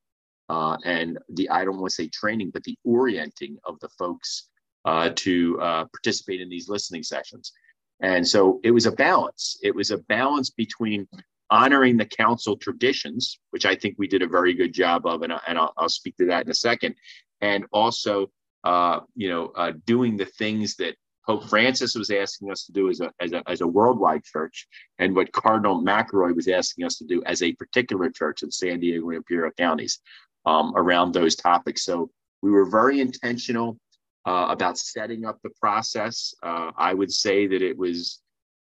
uh, 0.49 0.77
and 0.85 1.19
the, 1.31 1.49
I 1.49 1.65
don't 1.65 1.79
want 1.79 1.91
to 1.91 1.95
say 1.95 2.09
training, 2.09 2.51
but 2.51 2.65
the 2.65 2.77
orienting 2.85 3.57
of 3.65 3.79
the 3.81 3.89
folks 3.89 4.49
uh, 4.85 5.11
to 5.17 5.61
uh, 5.61 5.85
participate 5.87 6.41
in 6.41 6.51
these 6.51 6.69
listening 6.69 7.03
sessions. 7.03 7.53
And 8.01 8.27
so 8.27 8.61
it 8.63 8.71
was 8.71 8.87
a 8.87 8.93
balance. 8.93 9.59
It 9.63 9.75
was 9.75 9.91
a 9.91 9.99
balance 9.99 10.51
between 10.51 11.09
honoring 11.51 11.97
the 11.97 12.05
council 12.05 12.57
traditions, 12.57 13.39
which 13.51 13.65
I 13.65 13.75
think 13.75 13.95
we 13.97 14.09
did 14.09 14.23
a 14.23 14.27
very 14.27 14.53
good 14.55 14.75
job 14.75 15.07
of, 15.07 15.23
and, 15.23 15.33
I, 15.33 15.41
and 15.47 15.59
I'll, 15.59 15.73
I'll 15.77 15.89
speak 15.89 16.17
to 16.19 16.27
that 16.27 16.45
in 16.45 16.51
a 16.51 16.55
second, 16.55 16.97
and 17.41 17.65
also, 17.73 18.31
uh, 18.65 19.01
you 19.15 19.29
know, 19.29 19.53
uh, 19.57 19.73
doing 19.87 20.17
the 20.17 20.25
things 20.25 20.77
that 20.77 20.97
Pope 21.27 21.49
Francis 21.49 21.95
was 21.95 22.11
asking 22.11 22.51
us 22.51 22.67
to 22.67 22.73
do 22.73 22.91
as 22.91 23.01
a, 23.01 23.11
as 23.21 23.33
a, 23.33 23.43
as 23.49 23.61
a 23.63 23.67
worldwide 23.67 24.25
church, 24.25 24.67
and 24.99 25.17
what 25.17 25.33
Cardinal 25.33 25.83
McElroy 25.83 26.35
was 26.35 26.49
asking 26.49 26.85
us 26.85 26.99
to 26.99 27.05
do 27.05 27.23
as 27.25 27.43
a 27.43 27.53
particular 27.53 28.11
church 28.11 28.43
in 28.43 28.51
San 28.51 28.81
Diego 28.81 29.09
and 29.09 29.17
Imperial 29.17 29.51
counties 29.57 30.01
um, 30.45 30.75
around 30.77 31.13
those 31.13 31.35
topics. 31.35 31.85
So 31.85 32.11
we 32.43 32.51
were 32.51 32.67
very 32.67 33.01
intentional 33.01 33.79
uh, 34.27 34.49
about 34.51 34.79
setting 34.79 35.25
up 35.25 35.39
the 35.43 35.51
process. 35.61 36.35
Uh, 36.43 36.73
I 36.77 36.93
would 36.93 37.13
say 37.13 37.47
that 37.47 37.63
it 37.63 37.77
was 37.77 38.21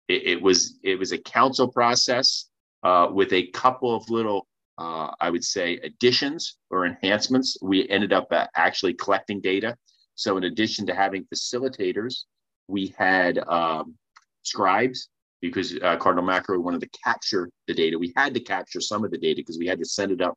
it, 0.08 0.26
it 0.26 0.42
was 0.42 0.78
it 0.82 0.98
was 0.98 1.12
a 1.12 1.18
council 1.18 1.68
process 1.68 2.46
uh, 2.82 3.08
with 3.12 3.32
a 3.32 3.46
couple 3.48 3.94
of 3.94 4.08
little 4.10 4.48
uh, 4.78 5.12
I 5.20 5.30
would 5.30 5.44
say 5.44 5.76
additions 5.78 6.56
or 6.70 6.86
enhancements. 6.86 7.56
We 7.60 7.88
ended 7.88 8.12
up 8.12 8.28
uh, 8.32 8.46
actually 8.54 8.94
collecting 8.94 9.40
data. 9.40 9.76
So 10.14 10.36
in 10.36 10.44
addition 10.44 10.86
to 10.86 10.94
having 10.94 11.24
facilitators 11.32 12.24
we 12.68 12.94
had 12.98 13.38
um, 13.38 13.94
scribes 14.42 15.08
because 15.40 15.76
uh, 15.82 15.96
Cardinal 15.96 16.28
McElroy 16.28 16.62
wanted 16.62 16.80
to 16.80 16.88
capture 17.04 17.48
the 17.66 17.74
data. 17.74 17.98
We 17.98 18.12
had 18.16 18.34
to 18.34 18.40
capture 18.40 18.80
some 18.80 19.04
of 19.04 19.10
the 19.10 19.18
data 19.18 19.36
because 19.36 19.58
we 19.58 19.66
had 19.66 19.78
to 19.78 19.84
send 19.84 20.12
it 20.12 20.20
up 20.20 20.36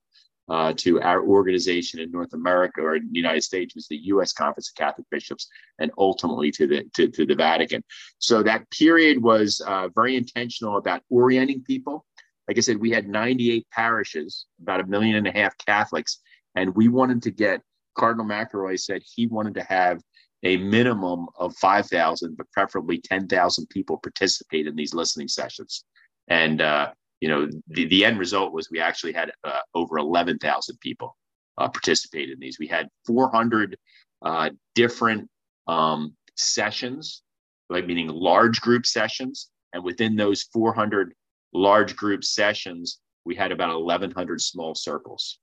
uh, 0.49 0.73
to 0.75 1.01
our 1.01 1.23
organization 1.23 1.99
in 1.99 2.11
North 2.11 2.33
America 2.33 2.81
or 2.81 2.95
in 2.95 3.09
the 3.11 3.17
United 3.17 3.43
States, 3.43 3.75
was 3.75 3.87
the 3.87 3.97
U.S. 4.07 4.33
Conference 4.33 4.69
of 4.69 4.75
Catholic 4.75 5.07
Bishops, 5.09 5.47
and 5.79 5.91
ultimately 5.97 6.51
to 6.51 6.67
the 6.67 6.83
to, 6.95 7.07
to 7.07 7.25
the 7.25 7.35
Vatican. 7.35 7.83
So 8.19 8.43
that 8.43 8.69
period 8.71 9.21
was 9.21 9.61
uh, 9.65 9.89
very 9.95 10.15
intentional 10.15 10.77
about 10.77 11.03
orienting 11.09 11.63
people. 11.63 12.05
Like 12.47 12.57
I 12.57 12.61
said, 12.61 12.77
we 12.77 12.91
had 12.91 13.07
98 13.07 13.65
parishes, 13.71 14.45
about 14.61 14.81
a 14.81 14.87
million 14.87 15.15
and 15.15 15.27
a 15.27 15.31
half 15.31 15.57
Catholics, 15.65 16.19
and 16.55 16.75
we 16.75 16.87
wanted 16.87 17.23
to 17.23 17.31
get. 17.31 17.61
Cardinal 17.93 18.25
McElroy 18.25 18.79
said 18.79 19.01
he 19.03 19.27
wanted 19.27 19.53
to 19.55 19.63
have 19.63 20.01
a 20.43 20.57
minimum 20.57 21.27
of 21.37 21.55
5,000, 21.57 22.35
but 22.35 22.51
preferably 22.51 22.99
10,000 22.99 23.67
people 23.69 23.97
participate 23.97 24.67
in 24.67 24.75
these 24.75 24.93
listening 24.93 25.27
sessions. 25.27 25.85
And, 26.27 26.61
uh, 26.61 26.91
you 27.19 27.29
know, 27.29 27.47
the, 27.67 27.85
the 27.85 28.05
end 28.05 28.17
result 28.17 28.53
was 28.53 28.69
we 28.69 28.79
actually 28.79 29.13
had 29.13 29.31
uh, 29.43 29.59
over 29.75 29.97
11,000 29.97 30.79
people 30.79 31.15
uh, 31.57 31.69
participate 31.69 32.29
in 32.29 32.39
these. 32.39 32.57
We 32.59 32.67
had 32.67 32.87
400 33.05 33.77
uh, 34.23 34.49
different 34.75 35.29
um, 35.67 36.15
sessions, 36.35 37.21
like 37.69 37.85
meaning 37.85 38.07
large 38.07 38.61
group 38.61 38.85
sessions. 38.85 39.49
And 39.73 39.83
within 39.83 40.15
those 40.15 40.43
400 40.53 41.13
large 41.53 41.95
group 41.95 42.23
sessions, 42.23 42.99
we 43.25 43.35
had 43.35 43.51
about 43.51 43.83
1,100 43.83 44.41
small 44.41 44.73
circles. 44.73 45.39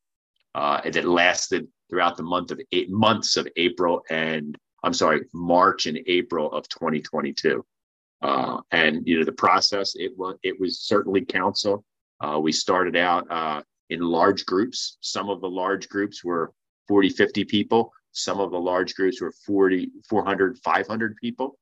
Uh, 0.54 0.80
that 0.90 1.04
lasted 1.04 1.68
throughout 1.88 2.16
the 2.16 2.22
month 2.22 2.50
of 2.50 2.60
eight 2.72 2.90
months 2.90 3.36
of 3.36 3.46
April 3.56 4.02
and 4.10 4.56
I'm 4.82 4.94
sorry, 4.94 5.24
March 5.32 5.86
and 5.86 5.98
April 6.06 6.52
of 6.52 6.68
2022. 6.68 7.64
Uh, 8.20 8.60
and 8.72 9.06
you 9.06 9.18
know 9.18 9.24
the 9.24 9.32
process 9.32 9.92
it 9.94 10.12
was 10.16 10.36
it 10.42 10.58
was 10.58 10.80
certainly 10.80 11.24
council. 11.24 11.84
Uh, 12.20 12.38
we 12.40 12.50
started 12.50 12.96
out 12.96 13.30
uh, 13.30 13.62
in 13.90 14.00
large 14.00 14.44
groups. 14.44 14.98
Some 15.00 15.30
of 15.30 15.40
the 15.40 15.48
large 15.48 15.88
groups 15.88 16.24
were 16.24 16.52
40, 16.88 17.10
50 17.10 17.44
people. 17.44 17.92
Some 18.12 18.40
of 18.40 18.50
the 18.50 18.58
large 18.58 18.94
groups 18.94 19.20
were 19.20 19.32
40, 19.46 19.90
400, 20.08 20.58
500 20.58 21.16
people. 21.16 21.58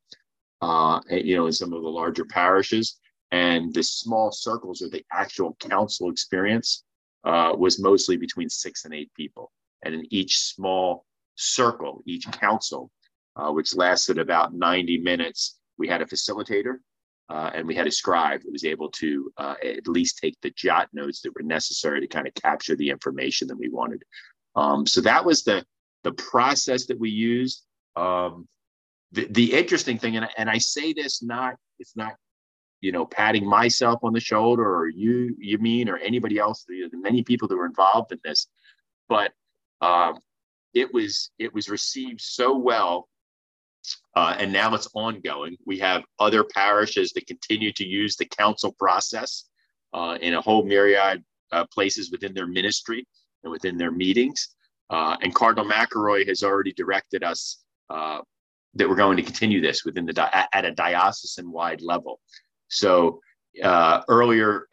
Uh, 0.62 1.00
and, 1.10 1.26
you 1.26 1.36
know, 1.36 1.46
in 1.46 1.52
some 1.52 1.74
of 1.74 1.82
the 1.82 1.88
larger 1.88 2.24
parishes, 2.24 2.98
and 3.32 3.74
the 3.74 3.82
small 3.82 4.32
circles 4.32 4.80
or 4.80 4.88
the 4.88 5.04
actual 5.12 5.54
council 5.60 6.10
experience 6.10 6.84
uh, 7.24 7.52
was 7.56 7.80
mostly 7.80 8.16
between 8.16 8.48
six 8.48 8.84
and 8.84 8.94
eight 8.94 9.12
people. 9.14 9.52
And 9.84 9.94
in 9.94 10.06
each 10.10 10.38
small 10.38 11.04
circle, 11.34 12.02
each 12.06 12.30
council 12.30 12.90
uh, 13.36 13.50
which 13.50 13.76
lasted 13.76 14.18
about 14.18 14.54
90 14.54 14.98
minutes. 14.98 15.58
We 15.78 15.88
had 15.88 16.02
a 16.02 16.06
facilitator 16.06 16.76
uh, 17.28 17.50
and 17.54 17.66
we 17.66 17.74
had 17.74 17.86
a 17.86 17.90
scribe 17.92 18.42
who 18.42 18.52
was 18.52 18.64
able 18.64 18.90
to 18.90 19.32
uh, 19.36 19.54
at 19.62 19.88
least 19.88 20.18
take 20.18 20.36
the 20.42 20.52
jot 20.56 20.88
notes 20.92 21.20
that 21.22 21.34
were 21.34 21.42
necessary 21.42 22.00
to 22.00 22.06
kind 22.06 22.26
of 22.26 22.34
capture 22.34 22.76
the 22.76 22.88
information 22.88 23.48
that 23.48 23.58
we 23.58 23.68
wanted. 23.68 24.02
Um, 24.54 24.86
so 24.86 25.00
that 25.02 25.24
was 25.24 25.42
the 25.42 25.64
the 26.04 26.12
process 26.12 26.86
that 26.86 26.98
we 27.00 27.10
used. 27.10 27.64
Um, 27.96 28.46
the, 29.10 29.26
the 29.30 29.52
interesting 29.52 29.98
thing, 29.98 30.16
and, 30.16 30.28
and 30.38 30.48
I 30.48 30.58
say 30.58 30.92
this 30.92 31.20
not, 31.20 31.56
it's 31.80 31.96
not, 31.96 32.14
you 32.80 32.92
know, 32.92 33.04
patting 33.04 33.44
myself 33.44 34.04
on 34.04 34.12
the 34.12 34.20
shoulder 34.20 34.62
or 34.62 34.88
you, 34.88 35.34
you 35.38 35.58
Yamin, 35.58 35.88
or 35.88 35.98
anybody 35.98 36.38
else, 36.38 36.64
the, 36.68 36.88
the 36.92 36.98
many 36.98 37.24
people 37.24 37.48
that 37.48 37.56
were 37.56 37.66
involved 37.66 38.12
in 38.12 38.20
this, 38.22 38.46
but 39.08 39.32
um, 39.80 40.20
it 40.74 40.92
was 40.94 41.30
it 41.38 41.52
was 41.52 41.68
received 41.68 42.20
so 42.20 42.56
well 42.56 43.08
uh, 44.16 44.34
and 44.38 44.50
now 44.50 44.74
it's 44.74 44.88
ongoing. 44.94 45.56
We 45.66 45.78
have 45.78 46.02
other 46.18 46.42
parishes 46.42 47.12
that 47.12 47.26
continue 47.26 47.70
to 47.74 47.86
use 47.86 48.16
the 48.16 48.24
council 48.24 48.72
process 48.78 49.44
uh, 49.92 50.16
in 50.22 50.34
a 50.34 50.40
whole 50.40 50.64
myriad 50.64 51.22
uh, 51.52 51.66
places 51.72 52.10
within 52.10 52.32
their 52.32 52.46
ministry 52.46 53.06
and 53.44 53.52
within 53.52 53.76
their 53.76 53.90
meetings. 53.90 54.56
Uh, 54.88 55.16
and 55.20 55.34
Cardinal 55.34 55.70
McElroy 55.70 56.26
has 56.26 56.42
already 56.42 56.72
directed 56.72 57.22
us 57.22 57.58
uh, 57.90 58.20
that 58.74 58.88
we're 58.88 58.96
going 58.96 59.18
to 59.18 59.22
continue 59.22 59.60
this 59.60 59.84
within 59.84 60.06
the 60.06 60.14
di- 60.14 60.46
at 60.52 60.64
a 60.64 60.70
diocesan-wide 60.70 61.82
level. 61.82 62.20
So 62.68 63.20
uh, 63.62 64.00
earlier 64.08 64.66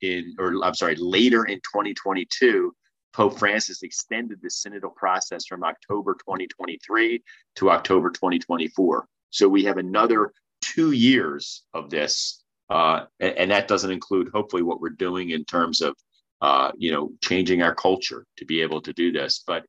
in, 0.00 0.34
or 0.38 0.54
I'm 0.64 0.74
sorry, 0.74 0.96
later 0.96 1.44
in 1.44 1.58
2022, 1.58 2.74
Pope 3.12 3.38
Francis 3.38 3.82
extended 3.82 4.40
the 4.42 4.48
synodal 4.48 4.94
process 4.94 5.46
from 5.46 5.64
October 5.64 6.14
2023 6.14 7.22
to 7.56 7.70
October 7.70 8.10
2024. 8.10 9.06
So 9.30 9.48
we 9.48 9.64
have 9.64 9.78
another 9.78 10.32
two 10.62 10.92
years 10.92 11.64
of 11.74 11.90
this, 11.90 12.42
uh, 12.70 13.04
and, 13.20 13.36
and, 13.36 13.50
that 13.50 13.68
doesn't 13.68 13.90
include 13.90 14.30
hopefully 14.32 14.62
what 14.62 14.80
we're 14.80 14.90
doing 14.90 15.30
in 15.30 15.44
terms 15.44 15.80
of 15.80 15.94
uh, 16.40 16.72
you 16.76 16.92
know 16.92 17.10
changing 17.22 17.62
our 17.62 17.74
culture 17.74 18.24
to 18.38 18.44
be 18.44 18.62
able 18.62 18.80
to 18.82 18.92
do 18.92 19.12
this. 19.12 19.42
But 19.46 19.64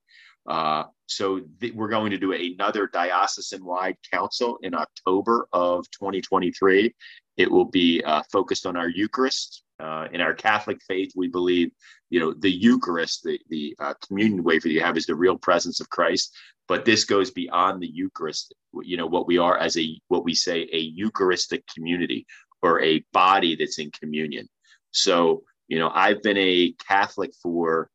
uh, 0.47 0.83
so 1.05 1.41
th- 1.59 1.73
we're 1.73 1.89
going 1.89 2.11
to 2.11 2.17
do 2.17 2.33
another 2.33 2.87
diocesan-wide 2.87 3.97
council 4.11 4.57
in 4.61 4.73
October 4.73 5.47
of 5.53 5.89
2023. 5.91 6.93
It 7.37 7.51
will 7.51 7.65
be 7.65 8.01
uh, 8.03 8.23
focused 8.31 8.65
on 8.65 8.77
our 8.77 8.89
Eucharist. 8.89 9.62
Uh, 9.79 10.07
in 10.11 10.21
our 10.21 10.33
Catholic 10.33 10.79
faith, 10.87 11.11
we 11.15 11.27
believe, 11.27 11.71
you 12.09 12.19
know, 12.19 12.33
the 12.33 12.51
Eucharist, 12.51 13.23
the, 13.23 13.39
the 13.49 13.75
uh, 13.79 13.93
communion 14.07 14.43
wafer 14.43 14.67
you 14.67 14.81
have 14.81 14.97
is 14.97 15.05
the 15.05 15.15
real 15.15 15.37
presence 15.37 15.79
of 15.79 15.89
Christ. 15.89 16.35
But 16.67 16.85
this 16.85 17.03
goes 17.03 17.31
beyond 17.31 17.81
the 17.81 17.87
Eucharist. 17.87 18.53
You 18.83 18.97
know, 18.97 19.07
what 19.07 19.27
we 19.27 19.37
are 19.37 19.57
as 19.57 19.77
a, 19.77 19.99
what 20.07 20.23
we 20.23 20.35
say, 20.35 20.69
a 20.71 20.77
Eucharistic 20.77 21.63
community 21.67 22.25
or 22.61 22.81
a 22.81 23.03
body 23.11 23.55
that's 23.55 23.79
in 23.79 23.91
communion. 23.91 24.47
So, 24.91 25.43
you 25.67 25.79
know, 25.79 25.91
I've 25.93 26.21
been 26.21 26.37
a 26.37 26.73
Catholic 26.87 27.31
for 27.41 27.89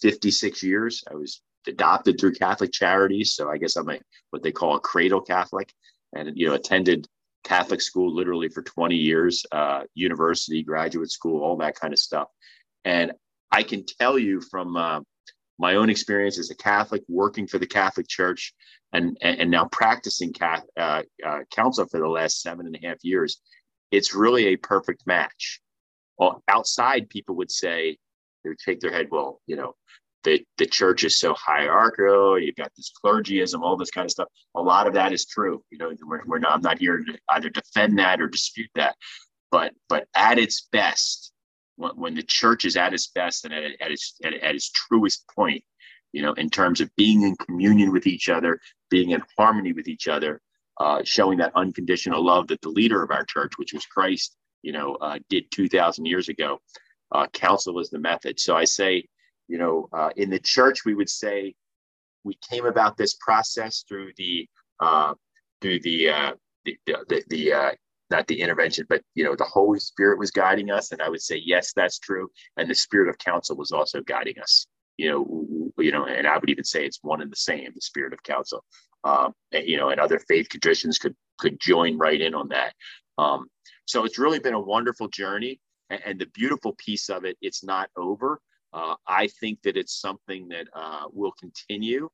56 0.00 0.62
years. 0.62 1.02
I 1.10 1.14
was 1.14 1.40
adopted 1.66 2.18
through 2.18 2.34
Catholic 2.34 2.72
charities. 2.72 3.32
So 3.32 3.50
I 3.50 3.58
guess 3.58 3.76
I'm 3.76 3.90
a 3.90 3.98
what 4.30 4.42
they 4.42 4.52
call 4.52 4.76
a 4.76 4.80
cradle 4.80 5.20
Catholic, 5.20 5.72
and 6.14 6.32
you 6.34 6.48
know 6.48 6.54
attended 6.54 7.06
Catholic 7.46 7.80
school 7.80 8.12
literally 8.12 8.48
for 8.48 8.62
20 8.62 8.96
years, 8.96 9.46
uh, 9.52 9.84
university, 9.94 10.64
graduate 10.64 11.10
school, 11.10 11.42
all 11.42 11.56
that 11.58 11.76
kind 11.76 11.92
of 11.92 11.98
stuff. 11.98 12.26
And 12.84 13.12
I 13.52 13.62
can 13.62 13.84
tell 13.86 14.18
you 14.18 14.40
from 14.40 14.76
uh, 14.76 15.00
my 15.58 15.76
own 15.76 15.88
experience 15.88 16.38
as 16.40 16.50
a 16.50 16.56
Catholic, 16.56 17.02
working 17.08 17.46
for 17.46 17.58
the 17.58 17.66
Catholic 17.66 18.08
Church, 18.08 18.52
and 18.92 19.16
and, 19.20 19.50
now 19.50 19.66
practicing 19.66 20.32
Catholic, 20.32 20.70
uh, 20.76 21.02
uh, 21.24 21.40
council 21.54 21.86
for 21.86 22.00
the 22.00 22.08
last 22.08 22.42
seven 22.42 22.66
and 22.66 22.76
a 22.76 22.86
half 22.86 22.98
years, 23.02 23.40
it's 23.92 24.14
really 24.14 24.46
a 24.48 24.56
perfect 24.56 25.06
match. 25.06 25.60
Well, 26.18 26.42
outside, 26.48 27.08
people 27.08 27.36
would 27.36 27.50
say 27.50 27.96
they 28.42 28.50
would 28.50 28.60
shake 28.60 28.80
their 28.80 28.92
head. 28.92 29.08
Well, 29.10 29.40
you 29.46 29.56
know, 29.56 29.74
the 30.26 30.44
the 30.58 30.66
church 30.66 31.04
is 31.04 31.18
so 31.18 31.34
hierarchical. 31.34 32.38
You've 32.38 32.56
got 32.56 32.72
this 32.76 32.90
clergyism, 33.00 33.62
all 33.62 33.76
this 33.76 33.92
kind 33.92 34.04
of 34.04 34.10
stuff. 34.10 34.28
A 34.56 34.60
lot 34.60 34.88
of 34.88 34.94
that 34.94 35.12
is 35.12 35.24
true. 35.24 35.62
You 35.70 35.78
know, 35.78 35.92
we're, 36.04 36.22
we're 36.26 36.38
not. 36.40 36.52
I'm 36.52 36.60
not 36.60 36.80
here 36.80 36.98
to 36.98 37.18
either 37.30 37.48
defend 37.48 37.98
that 37.98 38.20
or 38.20 38.26
dispute 38.26 38.70
that. 38.74 38.96
But 39.52 39.72
but 39.88 40.08
at 40.16 40.38
its 40.38 40.68
best, 40.72 41.32
when, 41.76 41.92
when 41.92 42.14
the 42.16 42.24
church 42.24 42.64
is 42.64 42.76
at 42.76 42.92
its 42.92 43.06
best 43.06 43.44
and 43.44 43.54
at, 43.54 43.62
at 43.80 43.90
its 43.92 44.18
at, 44.24 44.34
at 44.34 44.54
its 44.56 44.70
truest 44.70 45.24
point, 45.34 45.62
you 46.12 46.22
know, 46.22 46.32
in 46.32 46.50
terms 46.50 46.80
of 46.80 46.90
being 46.96 47.22
in 47.22 47.36
communion 47.36 47.92
with 47.92 48.08
each 48.08 48.28
other, 48.28 48.58
being 48.90 49.10
in 49.10 49.22
harmony 49.38 49.72
with 49.72 49.86
each 49.86 50.08
other, 50.08 50.40
uh, 50.80 51.02
showing 51.04 51.38
that 51.38 51.52
unconditional 51.54 52.24
love 52.24 52.48
that 52.48 52.60
the 52.62 52.68
leader 52.68 53.00
of 53.00 53.12
our 53.12 53.24
church, 53.24 53.52
which 53.58 53.72
was 53.72 53.86
Christ, 53.86 54.36
you 54.62 54.72
know, 54.72 54.96
uh, 54.96 55.20
did 55.30 55.52
2,000 55.52 56.04
years 56.04 56.28
ago. 56.28 56.58
Uh, 57.12 57.28
council 57.28 57.72
was 57.72 57.90
the 57.90 58.00
method. 58.00 58.40
So 58.40 58.56
I 58.56 58.64
say, 58.64 59.06
you 59.48 59.58
know, 59.58 59.88
uh, 59.92 60.10
in 60.16 60.30
the 60.30 60.38
church, 60.38 60.84
we 60.84 60.94
would 60.94 61.10
say 61.10 61.54
we 62.24 62.38
came 62.50 62.66
about 62.66 62.96
this 62.96 63.14
process 63.14 63.84
through 63.88 64.12
the 64.16 64.48
uh, 64.80 65.14
through 65.60 65.80
the 65.80 66.08
uh, 66.08 66.32
the 66.64 66.78
the, 66.86 67.24
the 67.28 67.76
not 68.10 68.26
the 68.26 68.40
intervention, 68.40 68.86
but 68.88 69.02
you 69.14 69.24
know, 69.24 69.34
the 69.34 69.44
Holy 69.44 69.80
Spirit 69.80 70.18
was 70.18 70.30
guiding 70.30 70.70
us, 70.70 70.92
and 70.92 71.02
I 71.02 71.08
would 71.08 71.22
say 71.22 71.40
yes, 71.44 71.72
that's 71.74 71.98
true, 71.98 72.28
and 72.56 72.68
the 72.68 72.74
Spirit 72.74 73.08
of 73.08 73.18
counsel 73.18 73.56
was 73.56 73.72
also 73.72 74.00
guiding 74.02 74.38
us. 74.40 74.66
You 74.96 75.10
know, 75.10 75.72
you 75.82 75.92
know, 75.92 76.06
and 76.06 76.26
I 76.26 76.38
would 76.38 76.48
even 76.48 76.64
say 76.64 76.86
it's 76.86 77.00
one 77.02 77.20
and 77.20 77.30
the 77.30 77.36
same, 77.36 77.70
the 77.74 77.80
Spirit 77.80 78.12
of 78.12 78.22
counsel. 78.22 78.64
Um, 79.04 79.34
and, 79.52 79.66
you 79.66 79.76
know, 79.76 79.90
and 79.90 80.00
other 80.00 80.18
faith 80.18 80.48
traditions 80.48 80.98
could 80.98 81.14
could 81.38 81.60
join 81.60 81.98
right 81.98 82.20
in 82.20 82.34
on 82.34 82.48
that. 82.48 82.74
Um, 83.18 83.46
so 83.86 84.04
it's 84.04 84.18
really 84.18 84.38
been 84.38 84.54
a 84.54 84.60
wonderful 84.60 85.08
journey, 85.08 85.60
and, 85.90 86.00
and 86.04 86.18
the 86.18 86.26
beautiful 86.26 86.74
piece 86.78 87.08
of 87.10 87.24
it, 87.24 87.36
it's 87.40 87.64
not 87.64 87.90
over. 87.96 88.40
Uh, 88.76 88.94
I 89.06 89.28
think 89.40 89.62
that 89.62 89.78
it's 89.78 89.98
something 89.98 90.48
that 90.48 90.66
uh, 90.74 91.04
will 91.10 91.32
continue. 91.40 92.10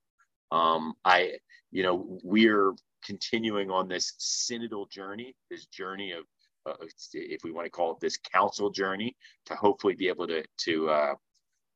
Um, 0.52 0.94
I, 1.04 1.32
you 1.72 1.82
know, 1.82 2.20
we're 2.22 2.72
continuing 3.04 3.68
on 3.68 3.88
this 3.88 4.12
synodal 4.20 4.88
journey, 4.88 5.34
this 5.50 5.66
journey 5.66 6.12
of, 6.12 6.24
uh, 6.64 6.74
if 7.14 7.42
we 7.42 7.50
want 7.50 7.66
to 7.66 7.70
call 7.70 7.90
it 7.90 8.00
this 8.00 8.16
council 8.16 8.70
journey, 8.70 9.16
to 9.46 9.56
hopefully 9.56 9.96
be 9.96 10.06
able 10.06 10.28
to 10.28 10.44
to 10.58 10.88
uh, 10.88 11.14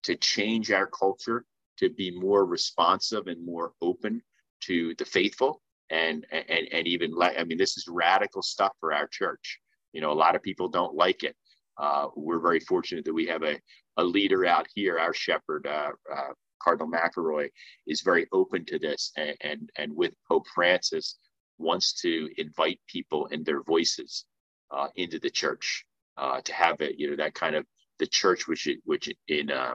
to 0.04 0.14
change 0.14 0.70
our 0.70 0.86
culture 0.86 1.44
to 1.78 1.90
be 1.90 2.12
more 2.12 2.46
responsive 2.46 3.26
and 3.26 3.44
more 3.44 3.72
open 3.82 4.22
to 4.60 4.94
the 4.98 5.04
faithful, 5.04 5.60
and 5.90 6.24
and 6.30 6.68
and 6.70 6.86
even 6.86 7.10
like 7.10 7.36
I 7.36 7.42
mean, 7.42 7.58
this 7.58 7.76
is 7.76 7.88
radical 7.88 8.42
stuff 8.42 8.72
for 8.78 8.92
our 8.92 9.08
church. 9.08 9.58
You 9.92 10.00
know, 10.00 10.12
a 10.12 10.22
lot 10.24 10.36
of 10.36 10.42
people 10.44 10.68
don't 10.68 10.94
like 10.94 11.24
it. 11.24 11.34
Uh, 11.78 12.08
we're 12.16 12.40
very 12.40 12.60
fortunate 12.60 13.04
that 13.04 13.14
we 13.14 13.26
have 13.26 13.42
a, 13.42 13.60
a 13.96 14.04
leader 14.04 14.46
out 14.46 14.66
here, 14.74 14.98
our 14.98 15.14
shepherd, 15.14 15.66
uh, 15.66 15.90
uh, 16.14 16.32
Cardinal 16.62 16.90
McElroy 16.90 17.48
is 17.86 18.00
very 18.00 18.26
open 18.32 18.64
to 18.64 18.78
this 18.78 19.12
and, 19.16 19.36
and, 19.42 19.70
and 19.76 19.94
with 19.94 20.14
Pope 20.26 20.46
Francis 20.54 21.16
wants 21.58 22.00
to 22.00 22.28
invite 22.38 22.80
people 22.88 23.28
and 23.30 23.44
their 23.44 23.62
voices 23.62 24.24
uh, 24.70 24.88
into 24.96 25.18
the 25.18 25.30
church 25.30 25.84
uh, 26.16 26.40
to 26.40 26.52
have 26.52 26.80
it, 26.80 26.98
you 26.98 27.10
know, 27.10 27.16
that 27.16 27.34
kind 27.34 27.54
of 27.54 27.66
the 27.98 28.06
church, 28.06 28.48
which, 28.48 28.68
which 28.84 29.08
in 29.28 29.50
uh, 29.50 29.74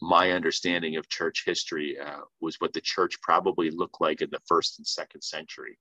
my 0.00 0.32
understanding 0.32 0.96
of 0.96 1.08
church 1.08 1.42
history 1.46 1.96
was 2.40 2.56
what 2.58 2.72
the 2.72 2.80
church 2.80 3.20
probably 3.22 3.70
looked 3.70 4.00
like 4.00 4.22
in 4.22 4.30
the 4.30 4.40
first 4.46 4.78
and 4.78 4.86
second 4.86 5.20
century, 5.20 5.78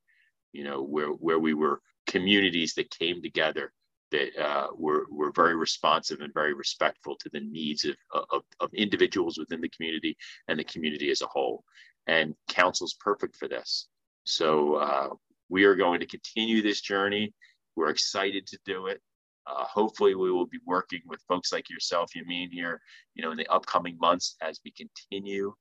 you 0.51 0.63
know, 0.63 0.83
where, 0.83 1.09
where 1.09 1.39
we 1.39 1.53
were 1.53 1.81
communities 2.05 2.73
that 2.73 2.89
came 2.91 3.21
together 3.21 3.71
that 4.11 4.37
uh, 4.37 4.67
were, 4.75 5.05
were 5.11 5.31
very 5.35 5.55
responsive 5.55 6.21
and 6.21 6.33
very 6.33 6.53
respectful 6.53 7.15
to 7.17 7.29
the 7.33 7.39
needs 7.39 7.85
of, 7.85 7.95
of, 8.31 8.43
of, 8.59 8.73
individuals 8.73 9.37
within 9.37 9.61
the 9.61 9.69
community 9.69 10.15
and 10.47 10.59
the 10.59 10.63
community 10.63 11.11
as 11.11 11.21
a 11.21 11.27
whole. 11.27 11.63
And 12.07 12.33
council's 12.47 12.95
perfect 12.99 13.35
for 13.35 13.47
this. 13.47 13.87
So 14.23 14.75
uh, 14.75 15.09
we 15.49 15.65
are 15.65 15.75
going 15.75 15.99
to 15.99 16.05
continue 16.05 16.61
this 16.61 16.81
journey. 16.81 17.33
We're 17.75 17.89
excited 17.89 18.47
to 18.47 18.59
do 18.65 18.87
it. 18.87 19.01
Uh, 19.45 19.63
hopefully, 19.63 20.15
we 20.15 20.31
will 20.31 20.45
be 20.45 20.59
working 20.65 21.01
with 21.05 21.21
folks 21.27 21.53
like 21.53 21.69
yourself, 21.69 22.11
Yamin, 22.15 22.49
here, 22.51 22.81
you 23.15 23.23
know, 23.23 23.31
in 23.31 23.37
the 23.37 23.47
upcoming 23.47 23.97
months 23.99 24.35
as 24.41 24.59
we 24.65 24.71
continue, 24.71 25.53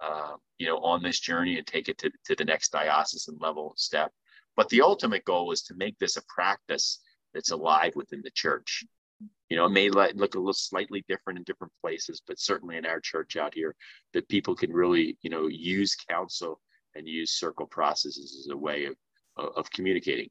uh, 0.00 0.32
you 0.58 0.66
know, 0.66 0.78
on 0.78 1.02
this 1.02 1.20
journey 1.20 1.56
and 1.56 1.66
take 1.66 1.88
it 1.88 1.98
to, 1.98 2.10
to 2.24 2.34
the 2.34 2.44
next 2.44 2.70
diocesan 2.70 3.36
level 3.40 3.74
step. 3.76 4.10
But 4.56 4.68
the 4.70 4.82
ultimate 4.82 5.24
goal 5.24 5.52
is 5.52 5.62
to 5.62 5.74
make 5.76 5.96
this 5.98 6.16
a 6.16 6.22
practice 6.28 7.00
that's 7.34 7.50
alive 7.50 7.92
within 7.94 8.22
the 8.22 8.30
church. 8.30 8.84
You 9.48 9.56
know, 9.56 9.66
it 9.66 9.70
may 9.70 9.88
look 9.90 10.34
a 10.34 10.38
little 10.38 10.52
slightly 10.52 11.04
different 11.08 11.38
in 11.38 11.44
different 11.44 11.72
places, 11.80 12.22
but 12.26 12.38
certainly 12.38 12.76
in 12.76 12.86
our 12.86 13.00
church 13.00 13.36
out 13.36 13.54
here, 13.54 13.74
that 14.12 14.28
people 14.28 14.54
can 14.54 14.72
really, 14.72 15.16
you 15.22 15.30
know, 15.30 15.46
use 15.48 15.96
council 15.96 16.60
and 16.94 17.08
use 17.08 17.32
circle 17.32 17.66
processes 17.66 18.44
as 18.44 18.52
a 18.52 18.56
way 18.56 18.84
of, 18.84 18.94
of 19.56 19.70
communicating. 19.70 20.28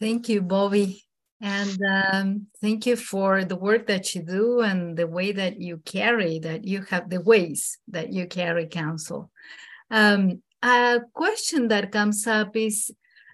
Thank 0.00 0.28
you, 0.28 0.42
Bobby. 0.42 1.04
And 1.40 1.78
um, 1.88 2.46
thank 2.60 2.86
you 2.86 2.96
for 2.96 3.44
the 3.44 3.56
work 3.56 3.86
that 3.86 4.14
you 4.14 4.22
do 4.22 4.60
and 4.60 4.96
the 4.96 5.06
way 5.06 5.32
that 5.32 5.60
you 5.60 5.78
carry, 5.78 6.38
that 6.40 6.64
you 6.64 6.82
have 6.90 7.08
the 7.08 7.22
ways 7.22 7.78
that 7.88 8.12
you 8.12 8.26
carry 8.26 8.66
council. 8.66 9.30
Um, 9.90 10.42
a 10.62 11.00
question 11.14 11.68
that 11.68 11.92
comes 11.92 12.26
up 12.26 12.54
is 12.56 12.90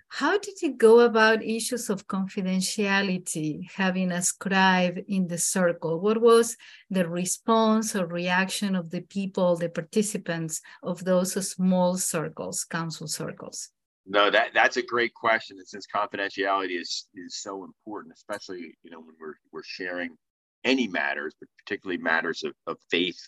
how 0.08 0.38
did 0.38 0.62
you 0.62 0.74
go 0.74 1.00
about 1.00 1.44
issues 1.44 1.90
of 1.90 2.06
confidentiality 2.06 3.68
having 3.74 4.12
a 4.12 4.22
scribe 4.22 4.98
in 5.08 5.26
the 5.26 5.38
circle? 5.38 6.00
What 6.00 6.20
was 6.20 6.56
the 6.90 7.08
response 7.08 7.96
or 7.96 8.06
reaction 8.06 8.76
of 8.76 8.90
the 8.90 9.00
people, 9.00 9.56
the 9.56 9.68
participants 9.68 10.60
of 10.82 11.04
those 11.04 11.32
small 11.50 11.96
circles, 11.96 12.64
council 12.64 13.08
circles? 13.08 13.70
No, 14.06 14.30
that 14.30 14.50
that's 14.54 14.76
a 14.76 14.82
great 14.82 15.12
question. 15.14 15.58
And 15.58 15.66
since 15.66 15.86
confidentiality 15.92 16.80
is 16.80 17.08
is 17.14 17.36
so 17.42 17.64
important, 17.64 18.14
especially 18.14 18.78
you 18.84 18.90
know 18.90 19.00
when 19.00 19.16
we're 19.20 19.34
we're 19.52 19.64
sharing 19.64 20.16
any 20.64 20.86
matters, 20.86 21.34
but 21.40 21.48
particularly 21.58 22.00
matters 22.00 22.44
of, 22.44 22.52
of 22.68 22.76
faith 22.90 23.18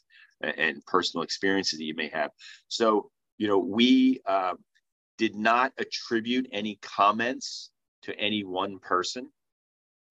and 0.41 0.85
personal 0.87 1.25
experiences 1.25 1.81
that 1.81 1.85
you 1.85 1.95
may 1.97 2.09
have. 2.09 2.31
So 2.69 3.11
you 3.39 3.49
know 3.49 3.59
we 3.59 4.21
uh, 4.25 4.55
did 5.19 5.35
not 5.35 5.73
attribute 5.79 6.49
any 6.53 6.79
comments 6.81 7.71
to 8.03 8.19
any 8.19 8.45
one 8.45 8.79
person. 8.79 9.29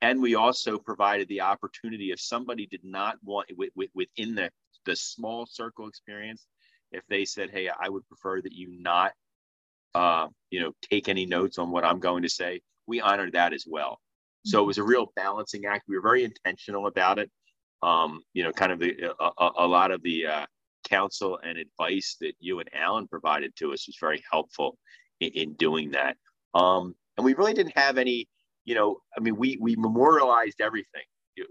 And 0.01 0.21
we 0.21 0.35
also 0.35 0.77
provided 0.77 1.27
the 1.27 1.41
opportunity 1.41 2.11
if 2.11 2.19
somebody 2.19 2.67
did 2.67 2.83
not 2.83 3.17
want 3.23 3.49
within 3.95 4.35
the, 4.35 4.51
the 4.85 4.95
small 4.95 5.47
circle 5.47 5.87
experience, 5.87 6.45
if 6.91 7.03
they 7.09 7.25
said, 7.25 7.49
Hey, 7.49 7.69
I 7.69 7.89
would 7.89 8.07
prefer 8.07 8.41
that 8.41 8.53
you 8.53 8.67
not, 8.79 9.13
uh, 9.95 10.27
you 10.51 10.59
know, 10.59 10.73
take 10.89 11.09
any 11.09 11.25
notes 11.25 11.57
on 11.57 11.71
what 11.71 11.83
I'm 11.83 11.99
going 11.99 12.23
to 12.23 12.29
say, 12.29 12.61
we 12.85 13.01
honored 13.01 13.33
that 13.33 13.53
as 13.53 13.65
well. 13.67 13.99
So 14.45 14.61
it 14.61 14.67
was 14.67 14.77
a 14.77 14.83
real 14.83 15.11
balancing 15.15 15.65
act. 15.65 15.85
We 15.89 15.95
were 15.95 16.01
very 16.01 16.23
intentional 16.23 16.87
about 16.87 17.19
it. 17.19 17.29
Um, 17.81 18.21
you 18.33 18.43
know, 18.43 18.51
kind 18.51 18.71
of 18.71 18.79
the, 18.79 19.13
a, 19.19 19.49
a 19.57 19.67
lot 19.67 19.91
of 19.91 20.01
the 20.03 20.27
uh, 20.27 20.45
counsel 20.89 21.39
and 21.43 21.58
advice 21.58 22.17
that 22.21 22.34
you 22.39 22.60
and 22.60 22.69
Alan 22.73 23.08
provided 23.08 23.56
to 23.58 23.73
us 23.73 23.88
was 23.88 23.97
very 24.00 24.23
helpful 24.32 24.78
in, 25.19 25.32
in 25.32 25.54
doing 25.54 25.91
that. 25.91 26.17
Um, 26.54 26.95
and 27.17 27.26
we 27.26 27.34
really 27.34 27.54
didn't 27.54 27.78
have 27.78 27.97
any, 27.97 28.28
you 28.65 28.76
know, 28.76 28.97
I 29.15 29.19
mean, 29.21 29.36
we 29.36 29.58
we 29.60 29.76
memorialized 29.76 30.62
everything. 30.62 31.04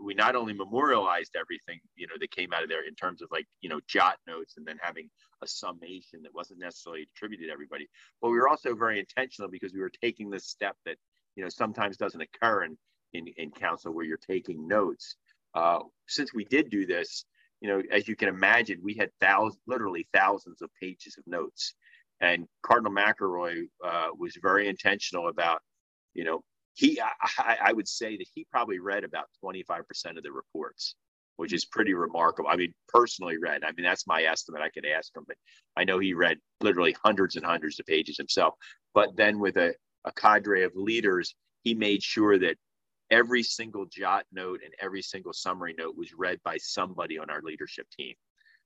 We 0.03 0.15
not 0.15 0.35
only 0.35 0.53
memorialized 0.53 1.37
everything, 1.37 1.79
you 1.95 2.09
know, 2.09 2.15
that 2.19 2.31
came 2.33 2.53
out 2.53 2.65
of 2.65 2.69
there 2.69 2.85
in 2.89 2.97
terms 2.97 3.23
of 3.23 3.29
like, 3.31 3.47
you 3.61 3.69
know, 3.69 3.81
jot 3.87 4.17
notes 4.27 4.55
and 4.57 4.67
then 4.67 4.79
having 4.83 5.09
a 5.43 5.47
summation 5.47 6.23
that 6.25 6.35
wasn't 6.35 6.59
necessarily 6.59 7.07
attributed 7.15 7.47
to 7.47 7.53
everybody, 7.53 7.87
but 8.21 8.31
we 8.31 8.37
were 8.37 8.49
also 8.49 8.75
very 8.75 8.99
intentional 8.99 9.49
because 9.49 9.73
we 9.73 9.81
were 9.81 9.93
taking 10.03 10.29
this 10.29 10.47
step 10.47 10.77
that, 10.87 10.97
you 11.37 11.43
know, 11.45 11.49
sometimes 11.49 11.97
doesn't 11.97 12.21
occur 12.21 12.65
in 12.65 12.77
in, 13.13 13.29
in 13.37 13.51
council 13.51 13.93
where 13.93 14.05
you're 14.05 14.17
taking 14.17 14.67
notes. 14.67 15.17
Uh, 15.55 15.81
since 16.07 16.35
we 16.35 16.45
did 16.45 16.69
do 16.69 16.85
this, 16.85 17.25
you 17.61 17.69
know, 17.69 17.83
as 17.91 18.07
you 18.07 18.17
can 18.17 18.29
imagine, 18.29 18.81
we 18.83 18.95
had 18.95 19.11
thousands, 19.21 19.61
literally 19.67 20.07
thousands 20.13 20.63
of 20.63 20.71
pages 20.81 21.17
of 21.19 21.25
notes. 21.27 21.75
And 22.21 22.47
Cardinal 22.63 22.93
McElroy 22.93 23.65
uh, 23.85 24.09
was 24.19 24.37
very 24.41 24.69
intentional 24.69 25.29
about, 25.29 25.61
you 26.15 26.25
know, 26.25 26.43
he, 26.75 27.01
I, 27.39 27.57
I, 27.65 27.73
would 27.73 27.89
say 27.89 28.17
that 28.17 28.27
he 28.35 28.47
probably 28.51 28.79
read 28.79 29.05
about 29.05 29.27
25% 29.43 29.81
of 30.17 30.23
the 30.23 30.33
reports, 30.33 30.95
which 31.37 31.55
is 31.55 31.65
pretty 31.65 31.95
remarkable. 31.95 32.51
I 32.51 32.57
mean, 32.57 32.75
personally 32.89 33.39
read, 33.39 33.65
I 33.65 33.73
mean, 33.73 33.85
that's 33.85 34.07
my 34.07 34.23
estimate. 34.23 34.61
I 34.63 34.69
could 34.69 34.87
ask 34.87 35.15
him, 35.17 35.25
but 35.27 35.37
I 35.77 35.85
know 35.85 35.99
he 35.99 36.13
read 36.13 36.39
literally 36.61 36.95
hundreds 37.03 37.37
and 37.37 37.45
hundreds 37.45 37.81
of 37.81 37.87
pages 37.87 38.19
himself. 38.19 38.55
But 38.95 39.17
then 39.17 39.39
with 39.39 39.57
a, 39.57 39.75
a 40.05 40.13
cadre 40.13 40.65
of 40.65 40.73
leaders, 40.75 41.35
he 41.65 41.75
made 41.75 42.03
sure 42.03 42.39
that 42.39 42.57
every 43.11 43.43
single 43.43 43.87
jot 43.87 44.25
note 44.33 44.61
and 44.65 44.75
every 44.81 45.03
single 45.03 45.33
summary 45.33 45.75
note 45.79 45.97
was 45.97 46.13
read 46.15 46.39
by 46.45 46.57
somebody 46.59 47.19
on 47.19 47.31
our 47.31 47.43
leadership 47.43 47.87
team. 47.97 48.15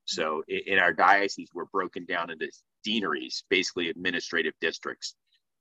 So 0.05 0.43
in, 0.49 0.79
our 0.79 0.93
diocese, 0.93 1.51
we're 1.55 1.67
broken 1.67 2.05
down 2.05 2.31
into 2.31 2.51
deaneries, 2.83 3.45
basically 3.49 3.91
administrative 3.91 4.55
districts. 4.61 5.15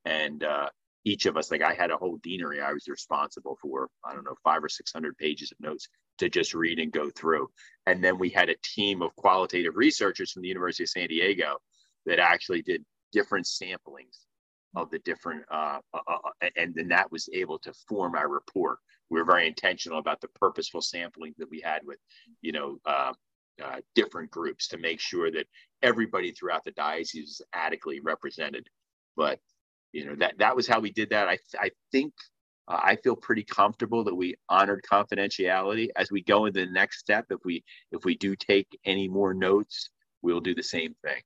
And 0.05 0.43
uh, 0.43 0.69
each 1.05 1.25
of 1.25 1.37
us, 1.37 1.51
like 1.51 1.61
I 1.61 1.73
had 1.73 1.91
a 1.91 1.97
whole 1.97 2.17
deanery 2.23 2.61
I 2.61 2.73
was 2.73 2.87
responsible 2.87 3.57
for, 3.61 3.89
I 4.03 4.13
don't 4.13 4.23
know, 4.23 4.35
five 4.43 4.63
or 4.63 4.69
600 4.69 5.17
pages 5.17 5.51
of 5.51 5.59
notes 5.59 5.87
to 6.19 6.29
just 6.29 6.53
read 6.53 6.79
and 6.79 6.91
go 6.91 7.09
through. 7.09 7.49
And 7.85 8.03
then 8.03 8.17
we 8.17 8.29
had 8.29 8.49
a 8.49 8.55
team 8.63 9.01
of 9.01 9.15
qualitative 9.15 9.75
researchers 9.75 10.31
from 10.31 10.41
the 10.41 10.47
University 10.47 10.83
of 10.83 10.89
San 10.89 11.07
Diego 11.07 11.57
that 12.05 12.19
actually 12.19 12.61
did 12.61 12.83
different 13.11 13.45
samplings 13.45 14.25
of 14.75 14.89
the 14.91 14.99
different, 14.99 15.43
uh, 15.51 15.79
uh, 15.93 15.99
uh, 16.07 16.17
uh 16.25 16.49
and 16.55 16.73
then 16.75 16.87
that 16.89 17.11
was 17.11 17.29
able 17.33 17.59
to 17.59 17.73
form 17.87 18.15
our 18.15 18.29
report. 18.29 18.77
We 19.09 19.19
were 19.19 19.25
very 19.25 19.47
intentional 19.47 19.99
about 19.99 20.21
the 20.21 20.27
purposeful 20.29 20.81
sampling 20.81 21.33
that 21.37 21.49
we 21.49 21.61
had 21.61 21.81
with, 21.83 21.97
you 22.41 22.51
know, 22.51 22.77
uh, 22.85 23.13
uh, 23.63 23.77
different 23.95 24.31
groups 24.31 24.67
to 24.69 24.77
make 24.77 24.99
sure 24.99 25.31
that 25.31 25.47
everybody 25.81 26.31
throughout 26.31 26.63
the 26.63 26.71
diocese 26.71 27.29
is 27.29 27.41
adequately 27.53 27.99
represented. 27.99 28.67
But 29.17 29.39
you 29.91 30.05
know 30.05 30.15
that 30.15 30.37
that 30.37 30.55
was 30.55 30.67
how 30.67 30.79
we 30.79 30.91
did 30.91 31.09
that. 31.09 31.27
I 31.27 31.37
I 31.59 31.71
think 31.91 32.13
I 32.67 32.95
feel 32.97 33.15
pretty 33.15 33.43
comfortable 33.43 34.03
that 34.03 34.13
we 34.13 34.35
honored 34.47 34.83
confidentiality 34.89 35.89
as 35.95 36.11
we 36.11 36.21
go 36.21 36.45
into 36.45 36.65
the 36.65 36.71
next 36.71 36.99
step. 36.99 37.25
If 37.29 37.39
we 37.43 37.63
if 37.91 38.05
we 38.05 38.15
do 38.15 38.35
take 38.35 38.67
any 38.85 39.07
more 39.07 39.33
notes, 39.33 39.89
we'll 40.21 40.41
do 40.41 40.53
the 40.53 40.63
same 40.63 40.95
thing. 41.03 41.21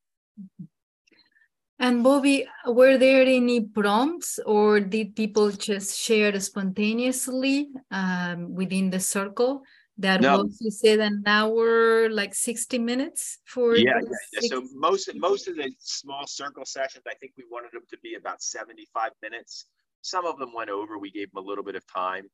And 1.84 2.02
Bobby, 2.02 2.48
were 2.66 2.98
there 2.98 3.24
any 3.24 3.60
prompts, 3.60 4.40
or 4.46 4.80
did 4.80 5.18
people 5.18 5.52
just 5.52 6.00
share 6.00 6.40
spontaneously 6.40 7.68
um, 7.92 8.56
within 8.56 8.90
the 8.90 9.02
circle? 9.02 9.64
that 9.98 10.22
no. 10.22 10.42
was 10.42 10.58
you 10.60 10.72
said 10.72 11.00
an 11.00 11.22
hour 11.28 12.10
like 12.10 12.34
60 12.34 12.80
minutes 12.80 13.38
for 13.46 13.76
yeah, 13.76 14.00
yeah, 14.02 14.10
yeah. 14.42 14.50
so 14.50 14.64
most 14.74 15.08
most 15.14 15.48
of 15.48 15.56
the 15.56 15.72
small 15.78 16.26
circle 16.26 16.66
sessions 16.66 17.04
i 17.08 17.14
think 17.20 17.34
we 17.38 17.44
wanted 17.52 17.72
them 17.74 17.84
to 17.92 17.98
be 18.02 18.16
about 18.16 18.42
75 18.42 19.12
minutes 19.22 19.66
some 20.02 20.26
of 20.26 20.40
them 20.40 20.52
went 20.52 20.72
over 20.72 20.98
we 20.98 21.12
gave 21.12 21.32
them 21.32 21.44
a 21.44 21.48
little 21.48 21.64
bit 21.64 21.76
of 21.76 21.86
time 21.86 22.26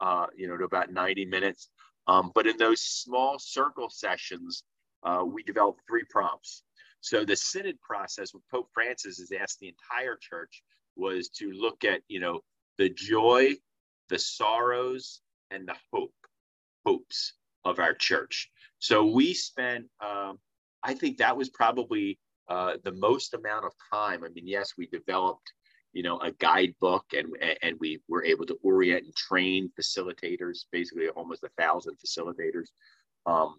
uh, 0.00 0.26
you 0.36 0.46
know 0.46 0.56
to 0.56 0.62
about 0.62 0.92
90 0.92 1.24
minutes 1.26 1.70
um, 2.06 2.30
but 2.36 2.46
in 2.46 2.56
those 2.56 2.82
small 2.82 3.36
circle 3.40 3.90
sessions 3.90 4.62
uh, 5.02 5.24
we 5.26 5.42
developed 5.42 5.80
three 5.88 6.04
prompts 6.10 6.62
so 7.00 7.24
the 7.24 7.36
synod 7.36 7.80
process 7.80 8.34
with 8.34 8.42
pope 8.50 8.68
francis 8.72 9.18
has 9.18 9.32
asked 9.32 9.58
the 9.60 9.68
entire 9.68 10.16
church 10.20 10.62
was 10.96 11.28
to 11.28 11.50
look 11.52 11.84
at 11.84 12.00
you 12.08 12.20
know 12.20 12.40
the 12.76 12.88
joy 12.90 13.54
the 14.08 14.18
sorrows 14.18 15.20
and 15.50 15.66
the 15.66 15.74
hope 15.92 16.14
hopes 16.84 17.34
of 17.64 17.78
our 17.78 17.94
church. 17.94 18.50
So 18.78 19.04
we 19.04 19.34
spent, 19.34 19.86
um, 20.00 20.38
I 20.82 20.94
think 20.94 21.18
that 21.18 21.36
was 21.36 21.50
probably 21.50 22.18
uh, 22.48 22.74
the 22.84 22.92
most 22.92 23.34
amount 23.34 23.66
of 23.66 23.72
time. 23.92 24.24
I 24.24 24.28
mean, 24.28 24.46
yes, 24.46 24.74
we 24.78 24.86
developed, 24.86 25.52
you 25.92 26.02
know, 26.02 26.18
a 26.20 26.32
guidebook 26.32 27.04
and 27.16 27.26
and 27.62 27.76
we 27.80 28.00
were 28.08 28.24
able 28.24 28.46
to 28.46 28.58
orient 28.62 29.04
and 29.04 29.14
train 29.14 29.70
facilitators, 29.78 30.64
basically 30.72 31.08
almost 31.08 31.44
a 31.44 31.50
thousand 31.58 31.96
facilitators. 31.96 32.68
Um, 33.26 33.56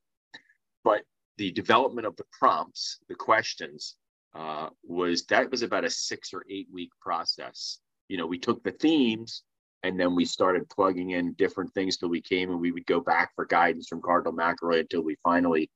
but 0.83 1.01
the 1.39 1.51
development 1.51 2.05
of 2.05 2.17
the 2.17 2.25
prompts, 2.37 2.99
the 3.07 3.15
questions, 3.15 3.95
uh, 4.35 4.67
was 4.83 5.25
that 5.27 5.49
was 5.49 5.63
about 5.63 5.85
a 5.85 5.89
six 5.89 6.33
or 6.33 6.43
eight 6.49 6.67
week 6.71 6.91
process. 7.01 7.79
You 8.09 8.17
know, 8.17 8.27
we 8.27 8.37
took 8.37 8.61
the 8.61 8.73
themes 8.73 9.43
and 9.83 9.97
then 9.97 10.15
we 10.15 10.25
started 10.25 10.69
plugging 10.69 11.11
in 11.11 11.33
different 11.33 11.73
things 11.73 11.95
till 11.95 12.09
we 12.09 12.21
came 12.21 12.51
and 12.51 12.59
we 12.59 12.73
would 12.73 12.85
go 12.85 12.99
back 12.99 13.31
for 13.35 13.45
guidance 13.45 13.87
from 13.87 14.01
Cardinal 14.01 14.33
McElroy 14.33 14.81
until 14.81 15.01
we 15.01 15.15
finally, 15.23 15.71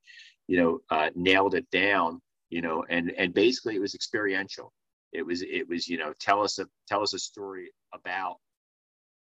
you 0.48 0.60
know, 0.60 0.80
uh, 0.92 1.10
nailed 1.16 1.56
it 1.56 1.68
down. 1.72 2.22
You 2.50 2.62
know, 2.62 2.84
and 2.90 3.12
and 3.18 3.34
basically 3.34 3.76
it 3.76 3.82
was 3.82 3.96
experiential. 3.96 4.74
It 5.14 5.26
was 5.26 5.44
it 5.44 5.68
was 5.70 5.88
you 5.88 5.98
know 5.98 6.14
tell 6.20 6.44
us 6.44 6.60
a 6.60 6.68
tell 6.90 7.02
us 7.02 7.14
a 7.14 7.20
story 7.20 7.72
about 7.94 8.36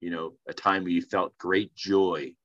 you 0.01 0.11
know 0.11 0.33
a 0.49 0.53
time 0.53 0.83
where 0.83 0.91
you 0.91 1.01
felt 1.01 1.37
great 1.37 1.73
joy 1.73 2.35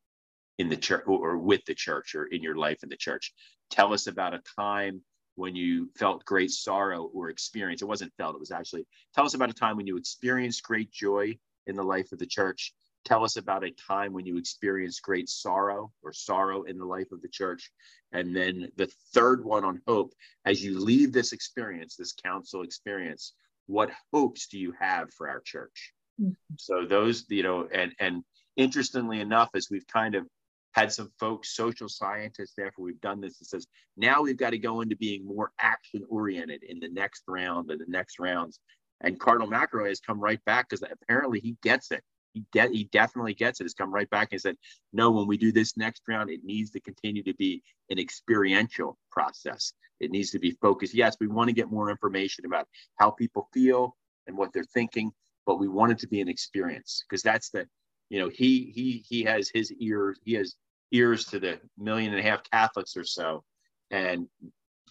in 0.59 0.69
the 0.69 0.77
church 0.77 1.05
or 1.07 1.39
with 1.39 1.65
the 1.67 1.75
church 1.75 2.15
or 2.15 2.27
in 2.27 2.43
your 2.43 2.57
life 2.57 2.83
in 2.83 2.89
the 2.89 2.97
church. 2.97 3.33
Tell 3.71 3.93
us 3.93 4.07
about 4.07 4.35
a 4.35 4.43
time 4.59 5.03
when 5.37 5.55
you 5.55 5.89
felt 5.97 6.25
great 6.25 6.51
sorrow 6.51 7.11
or 7.15 7.31
experience. 7.31 7.81
It 7.81 7.89
wasn't 7.89 8.13
felt, 8.19 8.35
it 8.35 8.41
was 8.41 8.51
actually 8.51 8.87
tell 9.15 9.25
us 9.25 9.35
about 9.35 9.51
a 9.51 9.55
time 9.55 9.77
when 9.77 9.87
you 9.87 9.97
experienced 9.97 10.65
great 10.65 10.91
joy 10.91 11.39
in 11.67 11.77
the 11.77 11.83
life 11.83 12.11
of 12.13 12.19
the 12.19 12.27
church. 12.27 12.75
Tell 13.05 13.25
us 13.25 13.37
about 13.37 13.65
a 13.65 13.71
time 13.71 14.13
when 14.13 14.27
you 14.27 14.37
experienced 14.37 15.03
great 15.03 15.29
sorrow 15.29 15.93
or 16.03 16.13
sorrow 16.13 16.65
in 16.65 16.77
the 16.77 16.85
life 16.85 17.13
of 17.13 17.23
the 17.23 17.29
church. 17.29 17.71
And 18.13 18.35
then 18.35 18.69
the 18.77 18.91
third 19.15 19.45
one 19.45 19.65
on 19.65 19.81
hope, 19.87 20.13
as 20.45 20.63
you 20.63 20.81
leave 20.81 21.13
this 21.13 21.33
experience, 21.33 21.95
this 21.95 22.13
council 22.13 22.63
experience, 22.63 23.35
what 23.67 23.91
hopes 24.13 24.49
do 24.49 24.59
you 24.59 24.75
have 24.79 25.13
for 25.15 25.29
our 25.29 25.41
church? 25.41 25.93
Mm-hmm. 26.21 26.33
So 26.57 26.85
those, 26.85 27.25
you 27.29 27.45
know, 27.45 27.69
and 27.73 27.93
and 28.01 28.25
interestingly 28.57 29.21
enough, 29.21 29.51
as 29.55 29.69
we've 29.71 29.87
kind 29.87 30.17
of 30.17 30.27
had 30.79 30.93
some 30.93 31.11
folks, 31.19 31.57
social 31.57 31.89
scientists, 31.89 32.59
after 32.59 32.83
we've 32.83 33.01
done 33.01 33.21
this, 33.21 33.41
it 33.41 33.47
says 33.49 33.67
now 33.97 34.23
we've 34.23 34.37
got 34.37 34.51
to 34.51 34.59
go 34.59 34.81
into 34.81 34.97
being 34.97 35.27
more 35.27 35.51
action 35.61 36.05
oriented 36.09 36.63
in 36.63 36.79
the 36.79 36.89
next 36.89 37.25
round 37.27 37.71
and 37.71 37.81
the 37.81 37.87
next 37.89 38.19
rounds. 38.19 38.61
And 39.01 39.19
Cardinal 39.19 39.49
McElroy 39.49 39.89
has 39.89 40.01
come 40.01 40.21
right 40.21 40.45
back 40.45 40.69
because 40.69 40.85
apparently 40.91 41.41
he 41.41 41.57
gets 41.63 41.91
it. 41.91 42.03
He, 42.35 42.45
de- 42.53 42.73
he 42.73 42.85
definitely 42.93 43.35
gets 43.35 43.61
it. 43.61 43.65
Has 43.65 43.75
come 43.75 43.93
right 43.93 44.09
back 44.11 44.29
and 44.33 44.41
said, 44.41 44.57
no, 44.93 45.11
when 45.11 45.27
we 45.27 45.37
do 45.37 45.51
this 45.51 45.77
next 45.77 46.03
round, 46.09 46.31
it 46.31 46.45
needs 46.45 46.71
to 46.73 46.81
continue 46.81 47.23
to 47.25 47.35
be 47.35 47.63
an 47.91 47.99
experiential 47.99 48.99
process. 49.11 49.73
It 49.99 50.11
needs 50.11 50.31
to 50.31 50.39
be 50.39 50.53
focused. 50.63 50.95
Yes, 50.95 51.17
we 51.21 51.27
want 51.27 51.49
to 51.49 51.55
get 51.55 51.71
more 51.71 51.91
information 51.91 52.47
about 52.47 52.69
how 52.97 53.11
people 53.11 53.49
feel 53.53 53.97
and 54.27 54.37
what 54.37 54.53
they're 54.53 54.63
thinking, 54.75 55.11
but 55.47 55.59
we 55.59 55.69
want 55.69 55.93
it 55.93 55.99
to 56.01 56.09
be 56.09 56.21
an 56.21 56.29
experience 56.29 57.03
because 57.09 57.23
that's 57.23 57.51
the, 57.51 57.67
you 58.11 58.21
know, 58.21 58.29
he 58.29 58.73
he 58.75 59.05
he 59.09 59.25
has 59.25 59.51
his 59.53 59.73
ears, 59.73 60.19
he 60.25 60.35
has 60.35 60.55
ears 60.93 61.27
to 61.27 61.39
the 61.39 61.61
million 61.77 62.13
and 62.13 62.21
a 62.21 62.23
half 62.23 62.43
Catholics 62.51 62.97
or 62.97 63.05
so, 63.05 63.45
and 63.91 64.27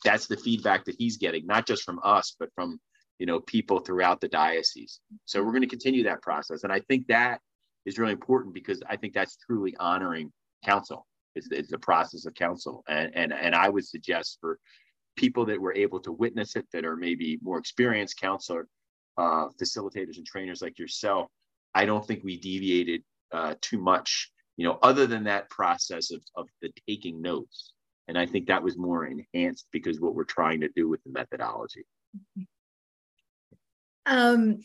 that's 0.04 0.28
the 0.28 0.38
feedback 0.38 0.86
that 0.86 0.96
he's 0.98 1.18
getting, 1.18 1.46
not 1.46 1.66
just 1.66 1.84
from 1.84 2.00
us, 2.04 2.36
but 2.40 2.50
from 2.56 2.80
you 3.20 3.26
know 3.26 3.40
people 3.42 3.80
throughout 3.80 4.22
the 4.22 4.28
diocese. 4.28 5.00
So 5.26 5.44
we're 5.44 5.52
going 5.52 5.62
to 5.62 5.68
continue 5.68 6.04
that 6.04 6.22
process. 6.22 6.64
And 6.64 6.72
i 6.72 6.80
think 6.82 7.08
that 7.08 7.42
is 7.86 7.98
really 7.98 8.14
important 8.14 8.54
because 8.54 8.82
i 8.90 8.96
think 8.96 9.14
that's 9.14 9.38
truly 9.38 9.76
honoring 9.80 10.32
council. 10.66 11.06
It's, 11.36 11.48
it's 11.52 11.70
the 11.70 11.78
process 11.78 12.26
of 12.26 12.34
council. 12.34 12.84
And, 12.88 13.12
and 13.16 13.34
and 13.34 13.56
i 13.56 13.70
would 13.70 13.86
suggest 13.86 14.38
for 14.42 14.60
people 15.16 15.46
that 15.46 15.60
were 15.60 15.74
able 15.74 16.00
to 16.02 16.12
witness 16.12 16.56
it 16.56 16.68
that 16.74 16.86
are 16.86 16.96
maybe 16.96 17.40
more 17.42 17.58
experienced 17.58 18.20
counselor 18.20 18.68
uh, 19.18 19.48
facilitators 19.60 20.18
and 20.18 20.28
trainers 20.28 20.62
like 20.62 20.78
yourself 20.78 21.28
i 21.74 21.86
don't 21.86 22.06
think 22.06 22.24
we 22.24 22.38
deviated 22.38 23.02
uh, 23.32 23.56
too 23.62 23.80
much 23.80 24.32
you 24.58 24.66
know 24.66 24.78
other 24.82 25.08
than 25.08 25.24
that 25.24 25.50
process 25.50 26.12
of, 26.12 26.22
of 26.36 26.48
the 26.62 26.72
taking 26.88 27.22
notes 27.22 27.74
and 28.08 28.18
i 28.18 28.26
think 28.26 28.48
that 28.48 28.64
was 28.64 28.78
more 28.78 29.06
enhanced 29.06 29.68
because 29.72 30.00
what 30.00 30.16
we're 30.16 30.24
trying 30.24 30.62
to 30.62 30.70
do 30.76 30.90
with 30.90 31.04
the 31.04 31.12
methodology. 31.12 31.86
Um, 34.06 34.62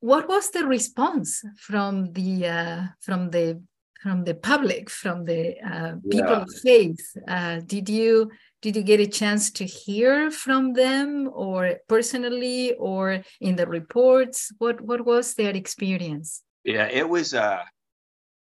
what 0.00 0.28
was 0.28 0.50
the 0.50 0.66
response 0.66 1.42
from 1.56 2.12
the 2.12 2.48
uh, 2.48 2.82
from 3.00 3.30
the 3.30 3.62
from 4.02 4.24
the 4.24 4.34
public, 4.34 4.90
from 4.90 5.24
the 5.24 5.54
uh, 5.64 5.94
people 6.10 6.32
yeah. 6.32 6.42
of 6.42 6.48
faith? 6.64 7.16
Uh, 7.28 7.60
did 7.64 7.88
you 7.88 8.32
did 8.60 8.74
you 8.74 8.82
get 8.82 8.98
a 8.98 9.06
chance 9.06 9.52
to 9.52 9.64
hear 9.64 10.32
from 10.32 10.72
them, 10.72 11.30
or 11.32 11.76
personally, 11.88 12.74
or 12.74 13.22
in 13.40 13.54
the 13.54 13.66
reports? 13.66 14.50
What 14.58 14.80
what 14.80 15.06
was 15.06 15.34
their 15.34 15.54
experience? 15.54 16.42
Yeah, 16.64 16.88
it 16.88 17.08
was 17.08 17.32
uh, 17.32 17.62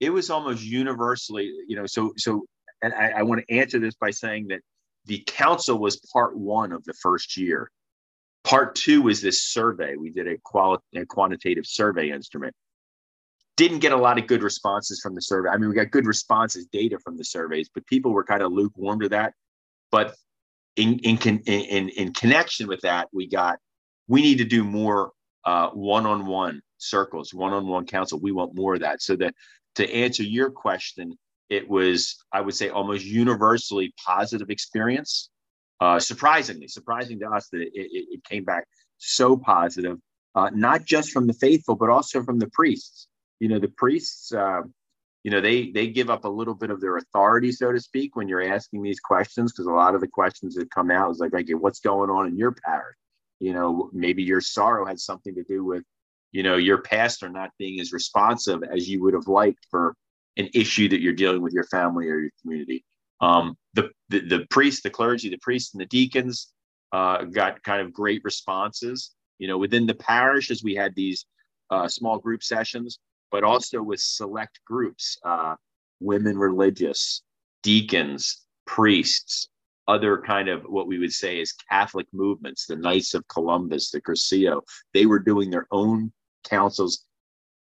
it 0.03 0.11
was 0.11 0.31
almost 0.31 0.63
universally, 0.63 1.47
you 1.69 1.77
know. 1.77 1.87
So 1.87 2.13
so, 2.17 2.45
and 2.83 2.93
I, 2.95 3.07
I 3.19 3.23
want 3.23 3.43
to 3.47 3.55
answer 3.55 3.79
this 3.79 3.95
by 3.95 4.11
saying 4.11 4.49
that 4.49 4.61
the 5.07 5.23
council 5.27 5.79
was 5.79 5.97
part 6.13 6.37
one 6.37 6.73
of 6.73 6.85
the 6.85 6.95
first 6.95 7.37
year 7.37 7.71
Part 8.45 8.75
two 8.75 9.03
was 9.03 9.21
this 9.21 9.43
survey. 9.43 9.95
We 9.97 10.11
did 10.11 10.27
a, 10.27 10.37
quali- 10.43 10.79
a 10.97 11.07
quantitative 11.07 11.65
survey 11.67 12.11
instrument. 12.11 12.55
Didn't 13.57 13.79
get 13.79 13.93
a 13.93 13.97
lot 13.97 14.19
of 14.19 14.27
good 14.27 14.43
responses 14.43 15.01
from 15.01 15.15
the 15.15 15.23
survey. 15.23 15.51
I 15.51 15.59
mean, 15.59 15.69
we 15.69 15.77
got 15.77 15.91
good 15.91 16.07
responses, 16.07 16.67
data 16.67 16.99
from 17.05 17.17
the 17.17 17.25
surveys, 17.25 17.69
but 17.73 17.87
people 17.87 18.13
were 18.13 18.25
kind 18.25 18.43
of 18.43 18.51
lukewarm 18.51 19.01
to 19.01 19.09
that. 19.11 19.35
But 19.91 20.15
in 20.77 20.99
in 21.01 21.19
in 21.19 21.89
in 21.91 22.13
connection 22.15 22.67
with 22.67 22.81
that, 22.81 23.09
we 23.13 23.29
got 23.29 23.59
we 24.09 24.23
need 24.23 24.39
to 24.39 24.45
do 24.45 24.65
more 24.65 25.13
uh, 25.45 25.69
one-on-one 25.69 26.63
circles, 26.79 27.33
one-on-one 27.33 27.87
council. 27.87 28.19
We 28.21 28.33
want 28.33 28.57
more 28.57 28.75
of 28.75 28.81
that. 28.81 29.03
So 29.03 29.15
that 29.17 29.35
to 29.77 29.95
answer 29.95 30.23
your 30.23 30.51
question, 30.51 31.19
it 31.49 31.69
was 31.69 32.17
I 32.33 32.41
would 32.41 32.55
say 32.55 32.69
almost 32.69 33.05
universally 33.05 33.93
positive 34.07 34.51
experience 34.51 35.31
uh, 35.83 35.99
surprisingly, 35.99 36.69
surprising 36.69 37.19
to 37.19 37.29
us 37.29 37.49
that 37.49 37.61
it, 37.61 37.73
it, 37.75 38.07
it 38.13 38.25
came 38.25 38.45
back 38.45 38.69
so 38.99 39.37
positive, 39.37 39.99
uh, 40.37 40.49
not 40.55 40.85
just 40.85 41.11
from 41.11 41.27
the 41.27 41.33
faithful, 41.33 41.75
but 41.75 41.91
also 41.91 42.23
from 42.23 42.39
the 42.39 42.47
priests. 42.51 43.09
You 43.41 43.49
know, 43.49 43.59
the 43.59 43.73
priests, 43.77 44.33
uh, 44.33 44.61
you 45.25 45.33
know, 45.33 45.41
they 45.41 45.73
they 45.73 45.89
give 45.89 46.09
up 46.09 46.25
a 46.25 46.29
little 46.29 46.55
bit 46.55 46.71
of 46.71 46.81
their 46.81 46.99
authority, 46.99 47.51
so 47.51 47.73
to 47.73 47.81
speak, 47.81 48.15
when 48.15 48.29
you're 48.29 48.55
asking 48.55 48.81
these 48.81 49.01
questions, 49.01 49.53
because 49.53 49.67
a 49.67 49.73
lot 49.73 49.97
of 49.97 50.01
the 50.01 50.07
questions 50.07 50.55
that 50.55 50.71
come 50.71 50.93
out 50.93 51.11
is 51.11 51.19
like, 51.19 51.35
okay, 51.35 51.55
what's 51.55 51.81
going 51.81 52.11
on 52.11 52.29
in 52.29 52.39
your 52.39 52.53
parish? 52.53 52.97
You 53.41 53.55
know, 53.55 53.91
maybe 53.93 54.23
your 54.23 54.41
sorrow 54.41 54.87
has 54.87 55.05
something 55.05 55.35
to 55.35 55.43
do 55.43 55.65
with, 55.65 55.83
you 56.33 56.43
know, 56.43 56.57
your 56.57 56.79
pastor 56.79 57.29
not 57.29 57.51
being 57.59 57.79
as 57.81 57.93
responsive 57.93 58.63
as 58.63 58.89
you 58.89 59.03
would 59.03 59.15
have 59.15 59.29
liked 59.29 59.67
for 59.71 59.95
an 60.37 60.49
issue 60.55 60.89
that 60.89 61.01
you're 61.01 61.13
dealing 61.13 61.43
with 61.43 61.53
your 61.53 61.65
family 61.65 62.09
or 62.09 62.19
your 62.19 62.31
community. 62.41 62.85
Um, 63.21 63.57
the, 63.75 63.91
the, 64.09 64.21
the 64.21 64.47
priest, 64.51 64.83
the 64.83 64.91
clergy, 64.91 65.29
the 65.29 65.39
priests, 65.39 65.75
and 65.75 65.81
the 65.81 65.87
deacons 65.87 66.53
uh, 66.93 67.25
got 67.25 67.63
kind 67.63 67.81
of 67.83 67.93
great 67.93 68.23
responses. 68.25 69.13
You 69.39 69.49
know, 69.49 69.59
within 69.59 69.87
the 69.87 69.95
parishes, 69.95 70.65
we 70.65 70.75
had 70.75 70.95
these 70.95 71.27
uh, 71.71 71.87
small 71.87 72.19
group 72.19 72.43
sessions, 72.43 72.99
but 73.31 73.45
also 73.45 73.83
with 73.83 74.01
select 74.01 74.61
groups, 74.67 75.19
uh, 75.25 75.55
women 76.01 76.39
religious, 76.39 77.23
deacons, 77.63 78.43
priests, 78.67 79.49
other 79.89 80.23
kind 80.25 80.49
of 80.49 80.63
what 80.63 80.87
we 80.87 80.99
would 80.99 81.13
say 81.13 81.41
is 81.41 81.53
Catholic 81.71 82.07
movements, 82.13 82.67
the 82.67 82.77
Knights 82.77 83.15
of 83.15 83.27
Columbus, 83.29 83.91
the 83.91 84.01
Cursillo. 84.01 84.63
They 84.95 85.07
were 85.07 85.19
doing 85.19 85.51
their 85.51 85.67
own 85.71 86.13
councils 86.43 87.05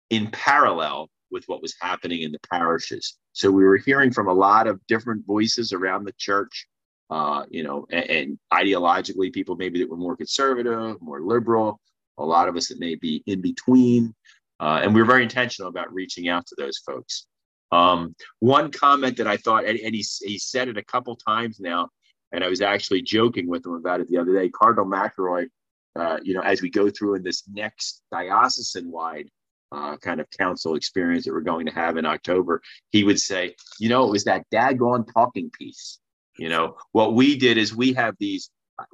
in 0.10 0.30
parallel 0.32 1.10
with 1.32 1.44
what 1.48 1.62
was 1.62 1.76
happening 1.82 2.22
in 2.22 2.32
the 2.32 2.40
parishes. 2.52 3.18
So 3.34 3.52
we 3.52 3.66
were 3.66 3.78
hearing 3.78 4.12
from 4.12 4.28
a 4.28 4.34
lot 4.34 4.68
of 4.68 4.80
different 4.88 5.26
voices 5.26 5.74
around 5.74 6.06
the 6.06 6.14
church, 6.18 6.68
uh, 7.10 7.44
you 7.50 7.64
know, 7.64 7.86
and, 7.92 8.10
and, 8.10 8.40
ideologically, 8.54 9.34
people 9.34 9.56
maybe 9.56 9.80
that 9.80 9.90
were 9.90 9.98
more 9.98 10.16
conservative, 10.16 11.02
more 11.02 11.22
liberal, 11.22 11.80
a 12.18 12.26
lot 12.26 12.48
of 12.48 12.56
us 12.56 12.70
that 12.70 12.80
may 12.80 12.96
be 12.96 13.24
in 13.26 13.42
between. 13.42 14.14
Uh, 14.60 14.80
and 14.82 14.94
we 14.94 15.02
were 15.02 15.08
very 15.08 15.24
intentional 15.24 15.70
about 15.70 15.94
reaching 15.94 16.30
out 16.30 16.46
to 16.48 16.56
those 16.58 16.78
folks. 16.78 17.28
Um, 17.72 18.16
one 18.40 18.72
comment 18.72 19.18
that 19.18 19.28
I 19.28 19.38
thought, 19.38 19.66
and, 19.66 19.78
and 19.80 19.94
he, 19.94 20.06
he 20.22 20.38
said 20.38 20.70
it 20.70 20.78
a 20.78 20.84
couple 20.84 21.16
times 21.18 21.60
now, 21.60 21.90
and 22.32 22.44
I 22.44 22.48
was 22.48 22.62
actually 22.62 23.02
joking 23.02 23.48
with 23.48 23.66
him 23.66 23.74
about 23.74 24.00
it 24.00 24.08
the 24.08 24.18
other 24.18 24.34
day. 24.34 24.50
Cardinal 24.50 24.86
McElroy, 24.86 25.48
uh, 25.96 26.18
you 26.24 26.34
know, 26.34 26.42
as 26.42 26.62
we 26.62 26.70
go 26.70 26.90
through 26.90 27.16
in 27.16 27.24
this 27.24 27.44
next 27.52 28.02
diocesan 28.12 28.92
wide 28.92 29.30
uh, 29.72 29.98
kind 29.98 30.20
of 30.20 30.30
council 30.32 30.76
experience 30.76 31.26
that 31.26 31.34
we're 31.34 31.42
going 31.42 31.66
to 31.66 31.74
have 31.74 31.98
in 31.98 32.06
October, 32.06 32.62
he 32.92 33.04
would 33.04 33.20
say, 33.20 33.56
you 33.80 33.90
know, 33.90 34.06
it 34.06 34.12
was 34.12 34.26
that 34.26 34.46
daggone 34.54 35.06
talking 35.14 35.50
piece. 35.50 36.00
You 36.38 36.50
know, 36.50 36.76
what 36.92 37.14
we 37.14 37.38
did 37.38 37.58
is 37.58 37.74
we 37.74 37.94
have 37.94 38.16
these, 38.20 38.50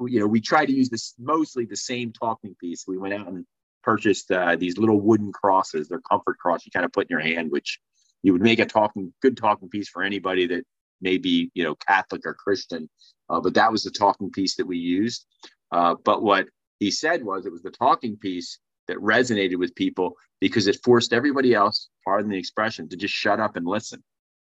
you 0.08 0.20
know, 0.20 0.28
we 0.28 0.42
try 0.42 0.66
to 0.66 0.72
use 0.72 0.90
this 0.90 1.16
mostly 1.18 1.66
the 1.66 1.76
same 1.76 2.14
talking 2.14 2.56
piece. 2.60 2.86
We 2.88 3.00
went 3.00 3.16
out 3.16 3.28
and 3.28 3.46
purchased 3.84 4.32
uh, 4.32 4.56
these 4.56 4.78
little 4.78 5.02
wooden 5.02 5.32
crosses. 5.32 5.88
They're 5.88 6.02
comfort 6.02 6.38
cross 6.38 6.66
you 6.66 6.72
kind 6.72 6.86
of 6.86 6.94
put 6.94 7.08
in 7.10 7.16
your 7.16 7.20
hand, 7.20 7.52
which 7.52 7.80
you 8.22 8.34
would 8.34 8.44
make 8.44 8.60
a 8.60 8.66
talking 8.66 9.12
good 9.22 9.38
talking 9.38 9.70
piece 9.70 9.90
for 9.90 10.04
anybody 10.04 10.46
that 10.48 10.64
may 11.02 11.18
be 11.18 11.50
you 11.56 11.64
know 11.64 11.76
Catholic 11.88 12.22
or 12.26 12.36
Christian. 12.36 12.90
Uh, 13.30 13.40
but 13.40 13.56
that 13.56 13.72
was 13.72 13.84
the 13.84 13.92
talking 13.92 14.30
piece 14.30 14.56
that 14.58 14.68
we 14.68 14.78
used. 14.78 15.26
Uh, 15.72 15.96
but 16.04 16.22
what 16.22 16.48
he 16.82 16.89
said 16.89 17.24
was 17.24 17.46
it 17.46 17.52
was 17.52 17.62
the 17.62 17.70
talking 17.70 18.17
piece 18.17 18.58
that 18.88 18.98
resonated 18.98 19.58
with 19.58 19.74
people 19.76 20.17
because 20.41 20.65
it 20.65 20.80
forced 20.84 21.13
everybody 21.13 21.54
else, 21.54 21.89
pardon 22.04 22.32
the 22.32 22.38
expression, 22.38 22.89
to 22.89 22.98
just 22.98 23.13
shut 23.13 23.39
up 23.39 23.56
and 23.56 23.67
listen. 23.67 24.04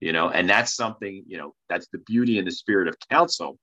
You 0.01 0.13
know, 0.13 0.29
and 0.29 0.49
that's 0.49 0.77
something, 0.77 1.25
you 1.27 1.39
know, 1.39 1.55
that's 1.71 1.89
the 1.89 1.99
beauty 1.99 2.39
and 2.39 2.47
the 2.47 2.53
spirit 2.53 2.87
of 2.87 2.95
counsel. 3.11 3.59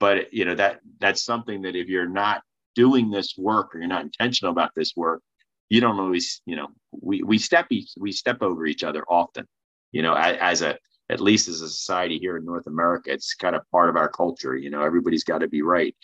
But 0.00 0.34
you 0.34 0.44
know, 0.44 0.56
that 0.56 0.80
that's 1.00 1.24
something 1.24 1.62
that 1.62 1.76
if 1.76 1.86
you're 1.88 2.08
not 2.08 2.42
doing 2.74 3.10
this 3.10 3.34
work 3.38 3.74
or 3.74 3.78
you're 3.78 3.86
not 3.86 4.02
intentional 4.02 4.50
about 4.50 4.72
this 4.74 4.92
work, 4.96 5.22
you 5.70 5.80
don't 5.80 6.00
always, 6.00 6.42
you 6.46 6.56
know, 6.56 6.68
we 6.90 7.22
we 7.22 7.38
step 7.38 7.66
each 7.70 7.92
we 7.96 8.10
step 8.10 8.42
over 8.42 8.66
each 8.66 8.82
other 8.82 9.04
often. 9.08 9.46
You 9.92 10.02
know, 10.02 10.14
as, 10.14 10.36
as 10.40 10.62
a 10.62 10.78
at 11.10 11.20
least 11.20 11.48
as 11.48 11.60
a 11.60 11.68
society 11.68 12.18
here 12.18 12.36
in 12.36 12.44
North 12.44 12.66
America, 12.66 13.12
it's 13.12 13.34
kind 13.34 13.54
of 13.54 13.68
part 13.70 13.90
of 13.90 13.96
our 13.96 14.08
culture. 14.08 14.56
You 14.56 14.70
know, 14.70 14.82
everybody's 14.82 15.24
got 15.24 15.38
to 15.38 15.48
be 15.48 15.62
right, 15.62 15.94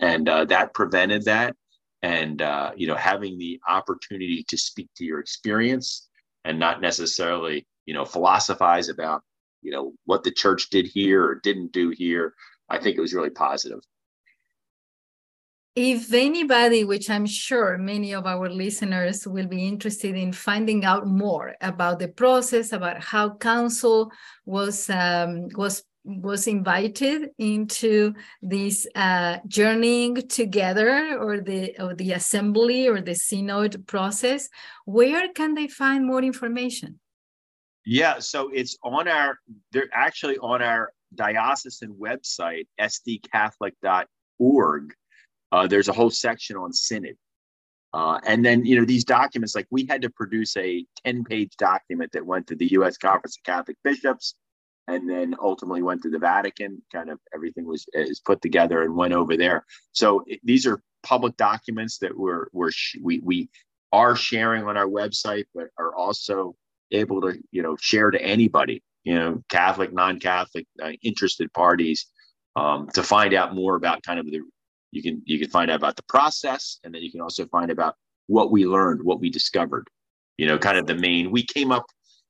and 0.00 0.28
uh, 0.28 0.44
that 0.46 0.74
prevented 0.74 1.24
that 1.24 1.56
and 2.02 2.40
uh, 2.42 2.72
you 2.76 2.86
know 2.86 2.94
having 2.94 3.38
the 3.38 3.60
opportunity 3.68 4.44
to 4.48 4.56
speak 4.56 4.88
to 4.96 5.04
your 5.04 5.20
experience 5.20 6.08
and 6.44 6.58
not 6.58 6.80
necessarily 6.80 7.66
you 7.86 7.94
know 7.94 8.04
philosophize 8.04 8.88
about 8.88 9.22
you 9.62 9.70
know 9.70 9.92
what 10.04 10.24
the 10.24 10.30
church 10.30 10.70
did 10.70 10.86
here 10.86 11.24
or 11.24 11.40
didn't 11.42 11.72
do 11.72 11.90
here 11.90 12.34
i 12.68 12.78
think 12.78 12.96
it 12.96 13.00
was 13.00 13.14
really 13.14 13.30
positive 13.30 13.80
if 15.76 16.12
anybody 16.12 16.82
which 16.82 17.08
i'm 17.08 17.26
sure 17.26 17.78
many 17.78 18.12
of 18.12 18.26
our 18.26 18.48
listeners 18.48 19.26
will 19.26 19.46
be 19.46 19.66
interested 19.66 20.16
in 20.16 20.32
finding 20.32 20.84
out 20.84 21.06
more 21.06 21.54
about 21.60 22.00
the 22.00 22.08
process 22.08 22.72
about 22.72 23.02
how 23.02 23.36
council 23.36 24.10
was 24.44 24.90
um, 24.90 25.48
was 25.54 25.84
was 26.04 26.46
invited 26.46 27.30
into 27.38 28.14
this 28.40 28.86
uh, 28.94 29.36
journeying 29.46 30.26
together 30.28 31.18
or 31.18 31.40
the 31.40 31.74
or 31.78 31.94
the 31.94 32.12
assembly 32.12 32.88
or 32.88 33.02
the 33.02 33.14
synod 33.14 33.86
process 33.86 34.48
where 34.86 35.28
can 35.34 35.52
they 35.54 35.68
find 35.68 36.06
more 36.06 36.22
information? 36.22 36.98
Yeah 37.84 38.18
so 38.18 38.50
it's 38.52 38.78
on 38.82 39.08
our 39.08 39.38
they're 39.72 39.90
actually 39.92 40.38
on 40.38 40.62
our 40.62 40.92
diocesan 41.14 41.94
website 41.94 42.66
sdcatholic.org 42.80 44.94
uh, 45.52 45.66
there's 45.66 45.88
a 45.88 45.92
whole 45.92 46.10
section 46.10 46.56
on 46.56 46.72
synod 46.72 47.16
uh, 47.92 48.18
and 48.24 48.44
then 48.44 48.64
you 48.64 48.78
know 48.78 48.84
these 48.84 49.04
documents 49.04 49.54
like 49.54 49.66
we 49.70 49.86
had 49.86 50.02
to 50.02 50.10
produce 50.10 50.56
a 50.56 50.84
10 51.04 51.24
page 51.24 51.56
document 51.56 52.10
that 52.12 52.24
went 52.24 52.46
to 52.46 52.56
the 52.56 52.66
u.s 52.66 52.96
conference 52.96 53.36
of 53.36 53.42
catholic 53.44 53.76
bishops 53.84 54.34
and 54.90 55.08
then 55.08 55.34
ultimately 55.40 55.82
went 55.82 56.02
to 56.02 56.10
the 56.10 56.18
Vatican. 56.18 56.82
Kind 56.92 57.10
of 57.10 57.18
everything 57.34 57.66
was 57.66 57.86
is 57.92 58.20
put 58.20 58.42
together 58.42 58.82
and 58.82 58.94
went 58.94 59.14
over 59.14 59.36
there. 59.36 59.64
So 59.92 60.24
it, 60.26 60.40
these 60.42 60.66
are 60.66 60.82
public 61.02 61.36
documents 61.36 61.98
that 61.98 62.16
we're, 62.16 62.46
we're 62.52 62.70
we 63.02 63.20
we 63.20 63.48
are 63.92 64.16
sharing 64.16 64.64
on 64.64 64.76
our 64.76 64.86
website, 64.86 65.44
but 65.54 65.68
are 65.78 65.94
also 65.94 66.56
able 66.90 67.20
to 67.22 67.38
you 67.50 67.62
know 67.62 67.76
share 67.80 68.10
to 68.10 68.20
anybody, 68.20 68.82
you 69.04 69.14
know, 69.14 69.42
Catholic, 69.48 69.92
non-Catholic, 69.92 70.66
uh, 70.82 70.92
interested 71.02 71.52
parties, 71.52 72.06
um, 72.56 72.88
to 72.94 73.02
find 73.02 73.32
out 73.34 73.54
more 73.54 73.76
about 73.76 74.02
kind 74.02 74.18
of 74.18 74.26
the 74.26 74.40
you 74.92 75.02
can 75.02 75.22
you 75.24 75.38
can 75.38 75.50
find 75.50 75.70
out 75.70 75.76
about 75.76 75.96
the 75.96 76.04
process, 76.08 76.78
and 76.84 76.94
then 76.94 77.02
you 77.02 77.10
can 77.10 77.20
also 77.20 77.46
find 77.46 77.70
about 77.70 77.94
what 78.26 78.50
we 78.50 78.66
learned, 78.66 79.02
what 79.02 79.20
we 79.20 79.30
discovered. 79.30 79.88
You 80.36 80.46
know, 80.46 80.58
kind 80.58 80.78
of 80.78 80.86
the 80.86 80.94
main. 80.94 81.30
We 81.30 81.44
came 81.44 81.70
up, 81.70 81.86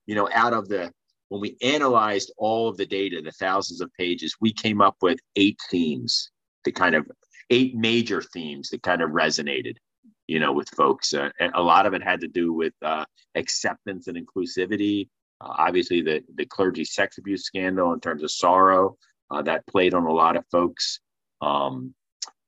you 0.06 0.14
know, 0.14 0.28
out 0.32 0.52
of 0.52 0.68
the 0.68 0.92
when 1.28 1.40
we 1.40 1.56
analyzed 1.62 2.32
all 2.36 2.68
of 2.68 2.76
the 2.76 2.86
data, 2.86 3.22
the 3.22 3.30
thousands 3.32 3.80
of 3.80 3.92
pages, 3.94 4.34
we 4.40 4.52
came 4.52 4.80
up 4.80 4.96
with 5.00 5.18
eight 5.36 5.58
themes, 5.70 6.30
the 6.64 6.72
kind 6.72 6.94
of 6.94 7.06
eight 7.50 7.74
major 7.76 8.20
themes 8.20 8.68
that 8.70 8.82
kind 8.82 9.00
of 9.00 9.10
resonated, 9.10 9.76
you 10.26 10.40
know, 10.40 10.52
with 10.52 10.68
folks. 10.70 11.14
Uh, 11.14 11.30
a 11.54 11.62
lot 11.62 11.86
of 11.86 11.94
it 11.94 12.02
had 12.02 12.20
to 12.20 12.28
do 12.28 12.52
with 12.52 12.74
uh, 12.82 13.04
acceptance 13.36 14.08
and 14.08 14.18
inclusivity. 14.18 15.08
Uh, 15.40 15.54
obviously, 15.58 16.02
the 16.02 16.20
the 16.34 16.44
clergy 16.46 16.84
sex 16.84 17.16
abuse 17.18 17.44
scandal 17.44 17.92
in 17.92 18.00
terms 18.00 18.22
of 18.22 18.30
sorrow 18.30 18.96
uh, 19.30 19.40
that 19.42 19.66
played 19.66 19.94
on 19.94 20.04
a 20.04 20.12
lot 20.12 20.36
of 20.36 20.44
folks. 20.50 21.00
Um, 21.40 21.94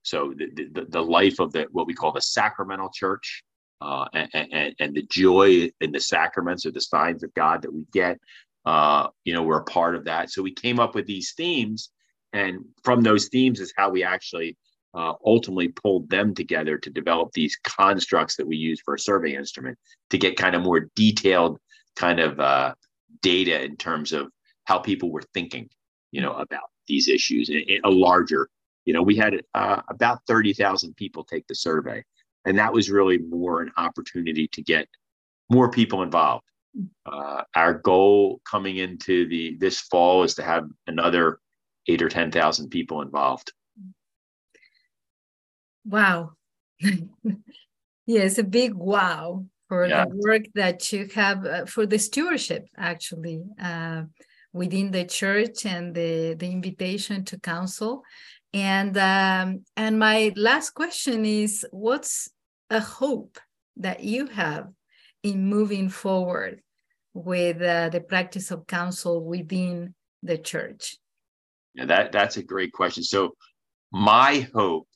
so 0.02 0.34
the, 0.36 0.68
the, 0.72 0.86
the 0.88 1.02
life 1.02 1.38
of 1.38 1.52
the 1.52 1.66
what 1.72 1.86
we 1.86 1.94
call 1.94 2.12
the 2.12 2.20
sacramental 2.20 2.90
church 2.92 3.42
uh, 3.80 4.06
and, 4.12 4.48
and, 4.52 4.74
and 4.78 4.94
the 4.94 5.06
joy 5.10 5.70
in 5.80 5.92
the 5.92 6.00
sacraments 6.00 6.66
or 6.66 6.70
the 6.70 6.80
signs 6.80 7.22
of 7.22 7.34
God 7.34 7.62
that 7.62 7.72
we 7.72 7.84
get 7.92 8.18
uh, 8.64 9.08
you 9.24 9.34
know, 9.34 9.42
we're 9.42 9.58
a 9.58 9.64
part 9.64 9.94
of 9.94 10.04
that. 10.04 10.30
So 10.30 10.42
we 10.42 10.54
came 10.54 10.78
up 10.78 10.94
with 10.94 11.06
these 11.06 11.32
themes, 11.36 11.90
and 12.32 12.64
from 12.82 13.02
those 13.02 13.28
themes 13.28 13.60
is 13.60 13.72
how 13.76 13.90
we 13.90 14.04
actually 14.04 14.56
uh, 14.94 15.14
ultimately 15.24 15.68
pulled 15.68 16.08
them 16.10 16.34
together 16.34 16.78
to 16.78 16.90
develop 16.90 17.32
these 17.32 17.56
constructs 17.64 18.36
that 18.36 18.46
we 18.46 18.56
use 18.56 18.80
for 18.84 18.94
a 18.94 18.98
survey 18.98 19.34
instrument 19.34 19.78
to 20.10 20.18
get 20.18 20.36
kind 20.36 20.54
of 20.54 20.62
more 20.62 20.88
detailed 20.94 21.58
kind 21.96 22.20
of 22.20 22.38
uh, 22.38 22.74
data 23.22 23.62
in 23.62 23.76
terms 23.76 24.12
of 24.12 24.30
how 24.64 24.78
people 24.78 25.10
were 25.10 25.24
thinking, 25.34 25.68
you 26.12 26.20
know, 26.20 26.32
about 26.32 26.70
these 26.86 27.08
issues 27.08 27.48
in, 27.48 27.60
in 27.68 27.80
a 27.84 27.90
larger. 27.90 28.48
You 28.84 28.94
know, 28.94 29.02
we 29.02 29.16
had 29.16 29.42
uh, 29.54 29.82
about 29.88 30.20
thirty 30.26 30.52
thousand 30.52 30.96
people 30.96 31.24
take 31.24 31.46
the 31.46 31.54
survey, 31.54 32.04
and 32.44 32.58
that 32.58 32.72
was 32.72 32.90
really 32.90 33.18
more 33.18 33.62
an 33.62 33.70
opportunity 33.76 34.48
to 34.48 34.62
get 34.62 34.88
more 35.50 35.70
people 35.70 36.02
involved 36.02 36.44
uh, 37.06 37.42
our 37.54 37.74
goal 37.74 38.40
coming 38.48 38.76
into 38.76 39.28
the 39.28 39.56
this 39.58 39.80
fall 39.80 40.22
is 40.22 40.34
to 40.34 40.42
have 40.42 40.68
another 40.86 41.38
eight 41.88 42.02
or 42.02 42.08
ten 42.08 42.30
thousand 42.30 42.70
people 42.70 43.02
involved. 43.02 43.52
Wow! 45.84 46.32
yes, 48.06 48.38
a 48.38 48.44
big 48.44 48.74
wow 48.74 49.44
for 49.68 49.86
yeah. 49.86 50.04
the 50.04 50.16
work 50.16 50.42
that 50.54 50.92
you 50.92 51.08
have 51.14 51.44
uh, 51.44 51.66
for 51.66 51.86
the 51.86 51.98
stewardship 51.98 52.66
actually 52.76 53.42
uh, 53.60 54.02
within 54.52 54.90
the 54.90 55.04
church 55.04 55.66
and 55.66 55.94
the 55.94 56.34
the 56.34 56.50
invitation 56.50 57.24
to 57.26 57.38
council. 57.38 58.02
And 58.54 58.96
um, 58.98 59.64
and 59.76 59.98
my 59.98 60.32
last 60.36 60.70
question 60.70 61.24
is, 61.24 61.66
what's 61.70 62.30
a 62.68 62.80
hope 62.80 63.38
that 63.76 64.04
you 64.04 64.26
have 64.26 64.68
in 65.22 65.46
moving 65.46 65.88
forward 65.88 66.60
with 67.14 67.62
uh, 67.62 67.88
the 67.88 68.00
practice 68.00 68.50
of 68.50 68.66
council 68.66 69.24
within 69.24 69.94
the 70.22 70.38
church? 70.38 70.96
Yeah, 71.74 71.86
that 71.86 72.12
that's 72.12 72.36
a 72.36 72.42
great 72.42 72.72
question. 72.72 73.02
So 73.02 73.34
my 73.90 74.48
hope 74.54 74.86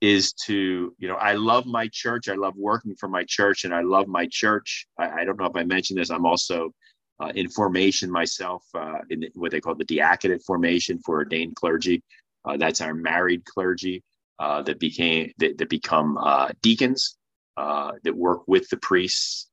is 0.00 0.32
to 0.32 0.94
you 0.98 1.08
know 1.08 1.16
i 1.16 1.34
love 1.34 1.66
my 1.66 1.88
church 1.92 2.28
i 2.28 2.34
love 2.34 2.54
working 2.56 2.94
for 2.98 3.08
my 3.08 3.24
church 3.28 3.64
and 3.64 3.74
i 3.74 3.82
love 3.82 4.06
my 4.08 4.26
church 4.30 4.86
i, 4.98 5.20
I 5.20 5.24
don't 5.24 5.38
know 5.38 5.46
if 5.46 5.56
i 5.56 5.64
mentioned 5.64 5.98
this 5.98 6.10
i'm 6.10 6.26
also 6.26 6.70
uh, 7.20 7.32
in 7.34 7.48
formation 7.48 8.10
myself 8.10 8.62
uh, 8.74 8.98
in 9.08 9.24
what 9.34 9.50
they 9.50 9.60
call 9.60 9.74
the 9.74 9.84
diaconate 9.84 10.42
formation 10.46 10.98
for 11.04 11.16
ordained 11.16 11.56
clergy 11.56 12.02
uh, 12.46 12.56
that's 12.56 12.80
our 12.80 12.94
married 12.94 13.44
clergy 13.44 14.02
uh, 14.38 14.62
that 14.62 14.78
became 14.78 15.32
that, 15.38 15.58
that 15.58 15.68
become 15.68 16.18
uh, 16.18 16.48
deacons 16.62 17.16
uh, 17.56 17.92
that 18.04 18.14
work 18.14 18.42
with 18.46 18.68
the 18.68 18.76
priests 18.76 19.48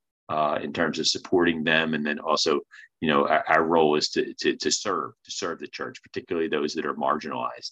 in 0.61 0.73
terms 0.73 0.97
of 0.97 1.07
supporting 1.07 1.63
them. 1.63 1.93
And 1.93 2.03
then 2.03 2.17
also 2.17 2.61
you 3.03 3.09
know 3.09 3.27
our, 3.27 3.43
our 3.49 3.63
role 3.65 3.95
is 3.97 4.09
to, 4.11 4.33
to, 4.39 4.55
to 4.55 4.71
serve 4.71 5.11
to 5.25 5.31
serve 5.31 5.59
the 5.59 5.67
church 5.67 6.01
particularly 6.01 6.47
those 6.47 6.73
that 6.73 6.85
are 6.85 6.93
marginalized. 6.93 7.71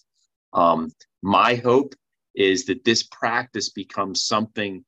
Um, 0.52 0.90
my 1.22 1.54
hope 1.54 1.94
is 2.34 2.66
that 2.66 2.84
this 2.84 3.02
practice 3.04 3.70
becomes 3.70 4.22
something 4.22 4.84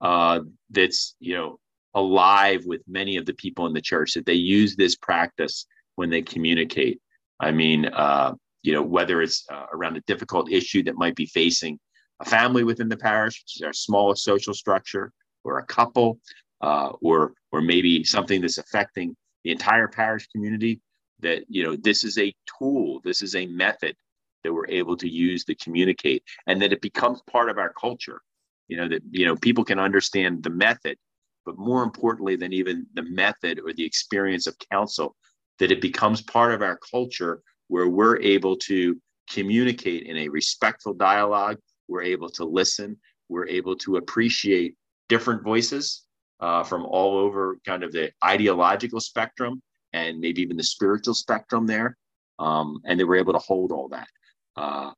uh, 0.00 0.40
that's 0.70 1.14
you 1.20 1.34
know 1.34 1.58
alive 1.94 2.64
with 2.64 2.80
many 2.88 3.18
of 3.18 3.26
the 3.26 3.34
people 3.34 3.66
in 3.66 3.74
the 3.74 3.82
church 3.82 4.14
that 4.14 4.24
they 4.24 4.32
use 4.32 4.76
this 4.76 4.96
practice 4.96 5.66
when 5.96 6.08
they 6.08 6.22
communicate. 6.22 6.98
I 7.38 7.50
mean 7.50 7.84
uh, 7.86 8.32
you 8.62 8.72
know 8.72 8.82
whether 8.82 9.22
it's 9.22 9.44
uh, 9.52 9.66
around 9.72 9.96
a 9.96 10.02
difficult 10.02 10.50
issue 10.50 10.82
that 10.82 10.96
might 10.96 11.16
be 11.16 11.26
facing 11.26 11.78
a 12.20 12.24
family 12.24 12.64
within 12.64 12.88
the 12.88 12.96
parish 12.96 13.42
which 13.42 13.56
is 13.56 13.62
our 13.62 13.72
smallest 13.72 14.24
social 14.24 14.54
structure 14.54 15.12
or 15.44 15.58
a 15.58 15.66
couple 15.66 16.18
uh, 16.62 16.90
or 17.00 17.34
or 17.50 17.60
maybe 17.60 18.04
something 18.04 18.40
that's 18.40 18.58
affecting 18.58 19.16
the 19.44 19.50
entire 19.50 19.88
parish 19.88 20.26
community 20.28 20.80
that 21.20 21.44
you 21.48 21.62
know 21.62 21.76
this 21.76 22.04
is 22.04 22.18
a 22.18 22.34
tool 22.58 23.00
this 23.04 23.22
is 23.22 23.34
a 23.34 23.46
method 23.46 23.96
that 24.42 24.52
we're 24.52 24.68
able 24.68 24.96
to 24.96 25.08
use 25.08 25.44
to 25.44 25.54
communicate 25.54 26.22
and 26.46 26.60
that 26.60 26.72
it 26.72 26.80
becomes 26.80 27.22
part 27.30 27.48
of 27.48 27.58
our 27.58 27.72
culture. 27.72 28.20
You 28.68 28.76
know 28.78 28.88
that 28.88 29.02
you 29.10 29.26
know 29.26 29.36
people 29.36 29.64
can 29.64 29.78
understand 29.78 30.42
the 30.42 30.50
method 30.50 30.96
but 31.44 31.58
more 31.58 31.82
importantly 31.82 32.36
than 32.36 32.52
even 32.52 32.86
the 32.94 33.02
method 33.02 33.60
or 33.64 33.72
the 33.72 33.84
experience 33.84 34.46
of 34.46 34.56
council 34.70 35.16
that 35.58 35.72
it 35.72 35.80
becomes 35.80 36.22
part 36.22 36.54
of 36.54 36.62
our 36.62 36.78
culture 36.90 37.42
where 37.72 37.88
we're 37.88 38.20
able 38.20 38.54
to 38.56 39.00
communicate 39.30 40.02
in 40.02 40.16
a 40.18 40.28
respectful 40.28 40.92
dialogue 40.92 41.56
we're 41.88 42.02
able 42.02 42.28
to 42.28 42.44
listen 42.44 42.96
we're 43.28 43.48
able 43.48 43.74
to 43.74 43.96
appreciate 43.96 44.74
different 45.08 45.42
voices 45.42 46.04
uh, 46.40 46.62
from 46.62 46.84
all 46.84 47.16
over 47.16 47.56
kind 47.64 47.82
of 47.82 47.90
the 47.92 48.12
ideological 48.24 49.00
spectrum 49.00 49.62
and 49.94 50.20
maybe 50.20 50.42
even 50.42 50.56
the 50.56 50.62
spiritual 50.62 51.14
spectrum 51.14 51.66
there 51.66 51.96
um, 52.38 52.78
and 52.84 53.00
they 53.00 53.04
were 53.04 53.16
able 53.16 53.32
to 53.32 53.38
hold 53.38 53.72
all 53.72 53.88
that 53.88 54.08
uh, 54.56 54.90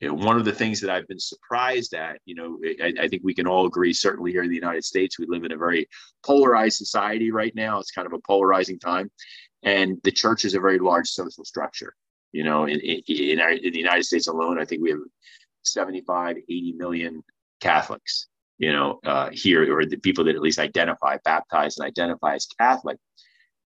you 0.00 0.08
know, 0.08 0.14
one 0.14 0.36
of 0.36 0.44
the 0.44 0.52
things 0.52 0.80
that 0.80 0.90
I've 0.90 1.08
been 1.08 1.18
surprised 1.18 1.94
at, 1.94 2.18
you 2.26 2.34
know, 2.34 2.58
I, 2.82 2.92
I, 3.04 3.08
think 3.08 3.22
we 3.24 3.32
can 3.32 3.46
all 3.46 3.66
agree, 3.66 3.94
certainly 3.94 4.30
here 4.30 4.42
in 4.42 4.50
the 4.50 4.54
United 4.54 4.84
States, 4.84 5.18
we 5.18 5.24
live 5.26 5.44
in 5.44 5.52
a 5.52 5.56
very 5.56 5.88
polarized 6.22 6.76
society 6.76 7.30
right 7.30 7.54
now. 7.54 7.78
It's 7.78 7.92
kind 7.92 8.04
of 8.04 8.12
a 8.12 8.20
polarizing 8.26 8.78
time. 8.78 9.10
And 9.62 9.98
the 10.04 10.12
church 10.12 10.44
is 10.44 10.54
a 10.54 10.60
very 10.60 10.78
large 10.78 11.08
social 11.08 11.46
structure. 11.46 11.94
You 12.36 12.44
know, 12.44 12.66
in, 12.66 12.78
in, 12.80 13.40
our, 13.40 13.50
in 13.50 13.72
the 13.72 13.78
United 13.78 14.04
States 14.04 14.26
alone, 14.26 14.60
I 14.60 14.64
think 14.64 14.82
we 14.82 14.90
have 14.90 15.00
75, 15.62 16.36
80 16.36 16.72
million 16.76 17.22
Catholics, 17.60 18.28
you 18.58 18.72
know, 18.72 19.00
uh, 19.04 19.30
here, 19.32 19.74
or 19.74 19.86
the 19.86 19.96
people 19.96 20.24
that 20.24 20.34
at 20.34 20.42
least 20.42 20.58
identify, 20.58 21.16
baptize, 21.24 21.78
and 21.78 21.86
identify 21.86 22.34
as 22.34 22.46
Catholic. 22.60 22.98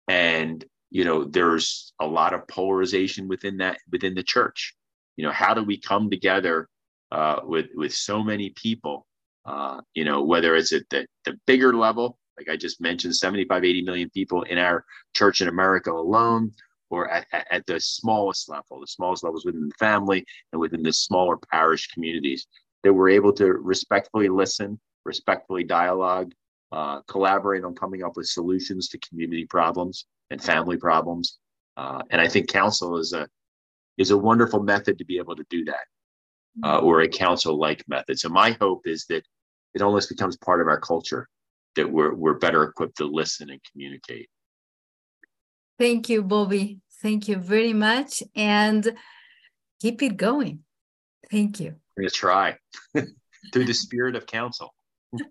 And, 0.09 0.65
you 0.91 1.05
know, 1.05 1.25
there's 1.25 1.93
a 2.01 2.07
lot 2.07 2.33
of 2.33 2.49
polarization 2.49 3.29
within 3.29 3.59
that, 3.59 3.79
within 3.91 4.15
the 4.15 4.23
church 4.23 4.75
you 5.17 5.25
know 5.25 5.33
how 5.33 5.55
do 5.55 5.63
we 5.63 5.79
come 5.79 6.11
together 6.11 6.69
uh, 7.13 7.41
with 7.45 7.67
with 7.75 7.93
so 7.93 8.23
many 8.23 8.51
people 8.51 9.07
uh, 9.47 9.81
you 9.95 10.05
know 10.05 10.23
whether 10.23 10.55
it's 10.55 10.73
at 10.73 10.89
the, 10.91 11.07
the 11.25 11.35
bigger 11.47 11.75
level 11.75 12.19
like 12.39 12.49
i 12.49 12.57
just 12.57 12.81
mentioned 12.81 13.15
75 13.15 13.65
80 13.65 13.83
million 13.83 14.11
people 14.11 14.43
in 14.43 14.59
our 14.59 14.85
church 15.15 15.41
in 15.41 15.49
america 15.49 15.91
alone 15.91 16.53
or 16.95 17.11
at, 17.11 17.27
at 17.51 17.67
the 17.67 17.79
smallest 17.81 18.49
level 18.49 18.81
the 18.81 18.87
smallest 18.87 19.25
levels 19.25 19.45
within 19.45 19.69
the 19.69 19.75
family 19.79 20.25
and 20.53 20.61
within 20.61 20.83
the 20.83 20.93
smaller 20.93 21.37
parish 21.53 21.89
communities 21.89 22.47
that 22.83 22.93
we're 22.93 23.09
able 23.09 23.33
to 23.33 23.47
respectfully 23.55 24.29
listen 24.29 24.79
respectfully 25.05 25.65
dialogue 25.65 26.33
uh, 26.73 27.01
collaborate 27.09 27.65
on 27.65 27.75
coming 27.75 28.03
up 28.03 28.17
with 28.17 28.27
solutions 28.27 28.89
to 28.89 28.99
community 28.99 29.47
problems 29.47 30.07
and 30.31 30.43
family 30.43 30.77
problems 30.77 31.39
uh, 31.77 32.03
and 32.11 32.21
i 32.21 32.29
think 32.29 32.49
council 32.49 32.97
is 32.97 33.13
a 33.13 33.29
is 33.99 34.11
a 34.11 34.19
wonderful 34.19 34.63
method 34.63 34.99
to 34.99 35.05
be 35.05 35.19
able 35.19 35.37
to 35.37 35.45
do 35.51 35.65
that, 35.65 35.87
uh, 36.65 36.79
or 36.79 37.01
a 37.01 37.09
council 37.09 37.59
like 37.59 37.85
method. 37.89 38.19
So 38.19 38.29
my 38.29 38.57
hope 38.61 38.87
is 38.87 39.07
that 39.09 39.25
it 39.75 39.83
almost 39.83 40.09
becomes 40.09 40.37
part 40.37 40.61
of 40.61 40.69
our 40.69 40.81
culture 40.81 41.29
that 41.77 41.91
we're 41.91 42.15
we're 42.15 42.39
better 42.39 42.63
equipped 42.65 42.97
to 42.99 43.05
listen 43.05 43.51
and 43.51 43.61
communicate. 43.71 44.29
Thank 45.79 46.09
you, 46.09 46.23
Bobby. 46.23 46.79
Thank 47.03 47.29
you 47.29 47.37
very 47.37 47.73
much, 47.73 48.23
and 48.35 48.97
keep 49.81 50.03
it 50.03 50.17
going. 50.17 50.61
Thank 51.31 51.61
you. 51.61 51.77
We're 51.97 52.05
gonna 52.05 52.11
try 52.11 52.59
through 53.53 53.65
the 53.65 53.75
spirit 53.75 54.17
of 54.17 54.27
council. 54.27 54.75